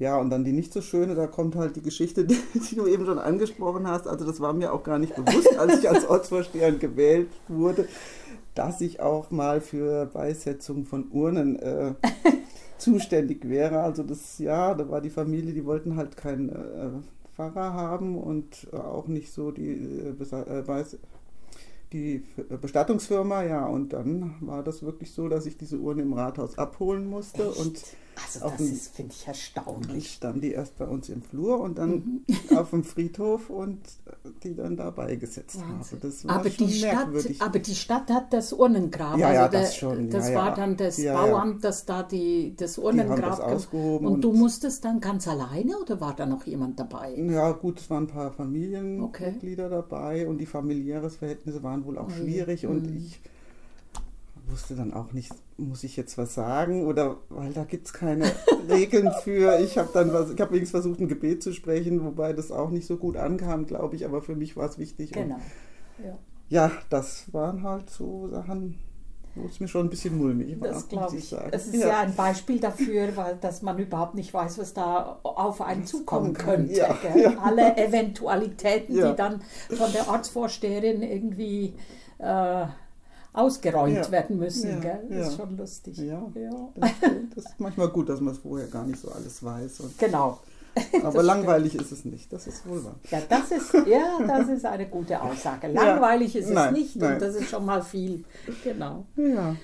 Ja, 0.00 0.16
und 0.16 0.30
dann 0.30 0.44
die 0.44 0.52
nicht 0.52 0.72
so 0.72 0.80
schöne, 0.80 1.14
da 1.14 1.26
kommt 1.26 1.56
halt 1.56 1.76
die 1.76 1.82
Geschichte, 1.82 2.24
die, 2.26 2.38
die 2.54 2.74
du 2.74 2.86
eben 2.86 3.04
schon 3.04 3.18
angesprochen 3.18 3.86
hast. 3.86 4.08
Also 4.08 4.26
das 4.26 4.40
war 4.40 4.54
mir 4.54 4.72
auch 4.72 4.82
gar 4.82 4.98
nicht 4.98 5.14
bewusst, 5.14 5.56
als 5.58 5.78
ich 5.78 5.88
als 5.88 6.08
Ortsvorsteher 6.08 6.72
gewählt 6.72 7.28
wurde, 7.48 7.86
dass 8.54 8.80
ich 8.80 9.00
auch 9.00 9.30
mal 9.30 9.60
für 9.60 10.06
Beisetzung 10.06 10.86
von 10.86 11.10
Urnen 11.12 11.58
äh, 11.58 11.92
zuständig 12.78 13.46
wäre. 13.46 13.80
Also 13.80 14.02
das, 14.02 14.38
ja, 14.38 14.74
da 14.74 14.88
war 14.88 15.02
die 15.02 15.10
Familie, 15.10 15.52
die 15.52 15.66
wollten 15.66 15.96
halt 15.96 16.16
keinen 16.16 16.48
äh, 16.48 16.88
Pfarrer 17.36 17.74
haben 17.74 18.16
und 18.16 18.68
auch 18.72 19.06
nicht 19.06 19.30
so 19.30 19.50
die 19.50 19.68
äh, 19.68 20.14
äh 20.18 20.62
Beis 20.62 20.96
die 21.92 22.22
Bestattungsfirma, 22.60 23.42
ja, 23.42 23.66
und 23.66 23.92
dann 23.92 24.36
war 24.40 24.62
das 24.62 24.84
wirklich 24.84 25.10
so, 25.10 25.28
dass 25.28 25.44
ich 25.46 25.56
diese 25.56 25.78
Urne 25.78 26.02
im 26.02 26.12
Rathaus 26.12 26.56
abholen 26.56 27.10
musste 27.10 27.48
Echt? 27.48 27.58
und 27.58 27.82
also 28.24 28.48
das 28.48 28.60
ist, 28.60 28.94
finde 28.94 29.12
ich, 29.12 29.26
erstaunlich. 29.26 30.12
Stand 30.14 30.42
die 30.42 30.52
erst 30.52 30.76
bei 30.78 30.86
uns 30.86 31.08
im 31.08 31.22
Flur 31.22 31.60
und 31.60 31.78
dann 31.78 32.22
mhm. 32.26 32.56
auf 32.56 32.70
dem 32.70 32.84
Friedhof 32.84 33.50
und 33.50 33.80
die 34.42 34.54
dann 34.54 34.76
dabei 34.76 35.16
gesetzt 35.16 35.58
habe. 35.62 36.00
Das 36.00 36.24
war 36.24 36.36
aber, 36.36 36.50
die 36.50 36.72
Stadt, 36.72 37.08
aber 37.38 37.58
die 37.58 37.74
Stadt 37.74 38.10
hat 38.10 38.32
das 38.32 38.52
Urnengrab. 38.52 39.18
Ja, 39.18 39.32
ja, 39.32 39.42
also 39.44 39.58
das 39.58 39.76
schon. 39.76 40.10
Das 40.10 40.28
ja, 40.28 40.34
war 40.34 40.48
ja. 40.48 40.54
dann 40.54 40.76
das 40.76 40.98
ja, 40.98 41.14
Bauamt, 41.14 41.64
das 41.64 41.86
da 41.86 42.02
die, 42.02 42.54
das 42.56 42.78
Urnengrab 42.78 43.16
die 43.16 43.22
das 43.22 43.40
ausgehoben. 43.40 44.06
Und, 44.06 44.14
und, 44.14 44.20
du 44.22 44.32
musstest 44.32 44.84
dann 44.84 45.00
ganz 45.00 45.26
alleine 45.28 45.78
oder 45.78 46.00
war 46.00 46.14
da 46.14 46.26
noch 46.26 46.46
jemand 46.46 46.78
dabei? 46.78 47.14
Ja, 47.16 47.52
gut, 47.52 47.80
es 47.80 47.90
waren 47.90 48.04
ein 48.04 48.08
paar 48.08 48.32
Familienmitglieder 48.32 49.66
okay. 49.66 49.74
dabei 49.74 50.26
und 50.26 50.38
die 50.38 50.46
familiären 50.46 51.10
Verhältnisse 51.10 51.62
waren 51.62 51.84
wohl 51.84 51.98
auch 51.98 52.08
oh, 52.08 52.22
schwierig 52.22 52.66
und 52.66 52.90
mhm. 52.90 52.96
ich 52.96 53.20
wusste 54.50 54.74
dann 54.74 54.92
auch 54.92 55.12
nicht, 55.12 55.32
muss 55.60 55.84
ich 55.84 55.96
jetzt 55.96 56.18
was 56.18 56.34
sagen 56.34 56.86
oder 56.86 57.18
weil 57.28 57.52
da 57.52 57.64
gibt 57.64 57.86
es 57.86 57.92
keine 57.92 58.24
Regeln 58.68 59.10
für. 59.22 59.60
Ich 59.60 59.78
habe 59.78 59.90
dann 59.92 60.12
was, 60.12 60.30
ich 60.30 60.40
habe 60.40 60.52
wenigstens 60.52 60.82
versucht, 60.82 61.00
ein 61.00 61.08
Gebet 61.08 61.42
zu 61.42 61.52
sprechen, 61.52 62.04
wobei 62.04 62.32
das 62.32 62.50
auch 62.50 62.70
nicht 62.70 62.86
so 62.86 62.96
gut 62.96 63.16
ankam, 63.16 63.66
glaube 63.66 63.96
ich, 63.96 64.04
aber 64.04 64.22
für 64.22 64.34
mich 64.34 64.56
war 64.56 64.68
es 64.68 64.78
wichtig. 64.78 65.12
Genau. 65.12 65.38
Ja. 66.02 66.18
ja, 66.48 66.72
das 66.88 67.32
waren 67.32 67.62
halt 67.62 67.90
so 67.90 68.28
Sachen, 68.28 68.78
wo 69.34 69.46
es 69.46 69.60
mir 69.60 69.68
schon 69.68 69.86
ein 69.86 69.90
bisschen 69.90 70.16
mulmig 70.16 70.60
war. 70.60 70.68
Das 70.68 70.88
glaube 70.88 71.16
ich. 71.16 71.28
Sagen. 71.28 71.50
Es 71.52 71.66
ist 71.66 71.76
ja. 71.76 71.88
ja. 71.88 72.00
ein 72.00 72.14
Beispiel 72.14 72.58
dafür, 72.58 73.16
weil 73.16 73.36
dass 73.36 73.62
man 73.62 73.78
überhaupt 73.78 74.14
nicht 74.14 74.32
weiß, 74.32 74.58
was 74.58 74.74
da 74.74 75.20
auf 75.22 75.60
einen 75.60 75.84
zukommen 75.84 76.32
könnte. 76.32 76.72
Ja. 76.72 77.38
Alle 77.42 77.76
Eventualitäten, 77.76 78.94
die 78.94 79.16
dann 79.16 79.42
von 79.68 79.92
der 79.92 80.08
Ortsvorsteherin 80.08 81.02
irgendwie 81.02 81.74
äh, 82.18 82.66
ausgeräumt 83.32 83.96
ja. 83.96 84.10
werden 84.10 84.38
müssen. 84.38 84.70
Ja, 84.70 84.78
gell? 84.78 85.06
Das 85.08 85.28
ist 85.28 85.36
schon 85.36 85.56
lustig. 85.56 85.98
Ja, 85.98 86.26
Das, 86.74 86.90
das, 87.34 87.44
ist 87.44 87.60
manchmal 87.60 87.88
gut, 87.88 88.08
dass 88.08 88.20
man 88.20 88.34
es 88.34 88.40
vorher 88.40 88.68
gar 88.68 88.84
nicht 88.84 89.00
so 89.00 89.10
alles 89.10 89.42
weiß. 89.42 89.82
genau. 89.98 90.40
Aber 91.02 91.22
langweilig 91.22 91.72
stimmt. 91.72 91.84
ist 91.84 91.92
es 91.92 92.04
nicht, 92.04 92.32
das 92.32 92.46
ist 92.46 92.66
wohl 92.66 92.84
wahr. 92.84 92.94
Ja, 93.10 93.20
das 93.28 93.50
ist, 93.50 93.74
ja, 93.88 94.18
das 94.24 94.48
ist 94.48 94.64
eine 94.64 94.86
gute 94.86 95.20
Aussage. 95.20 95.66
Langweilig 95.66 96.36
ist 96.36 96.48
nein, 96.48 96.72
es 96.72 96.80
nicht 96.80 96.96
nein. 96.96 97.14
und 97.14 97.22
das 97.22 97.34
ist 97.34 97.50
schon 97.50 97.64
mal 97.64 97.82
viel. 97.82 98.24
Genau. 98.62 99.04
Ja, 99.16 99.56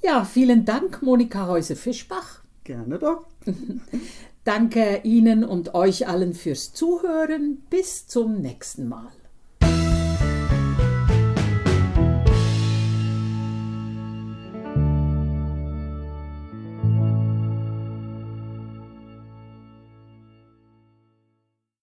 ja 0.00 0.24
vielen 0.24 0.64
Dank, 0.64 1.02
Monika 1.02 1.48
Häuse-Fischbach. 1.48 2.42
Gerne 2.62 2.98
doch. 2.98 3.26
Danke 4.44 5.00
Ihnen 5.04 5.44
und 5.44 5.74
euch 5.74 6.06
allen 6.06 6.34
fürs 6.34 6.72
Zuhören. 6.72 7.62
Bis 7.68 8.06
zum 8.06 8.40
nächsten 8.40 8.88
Mal. 8.88 9.12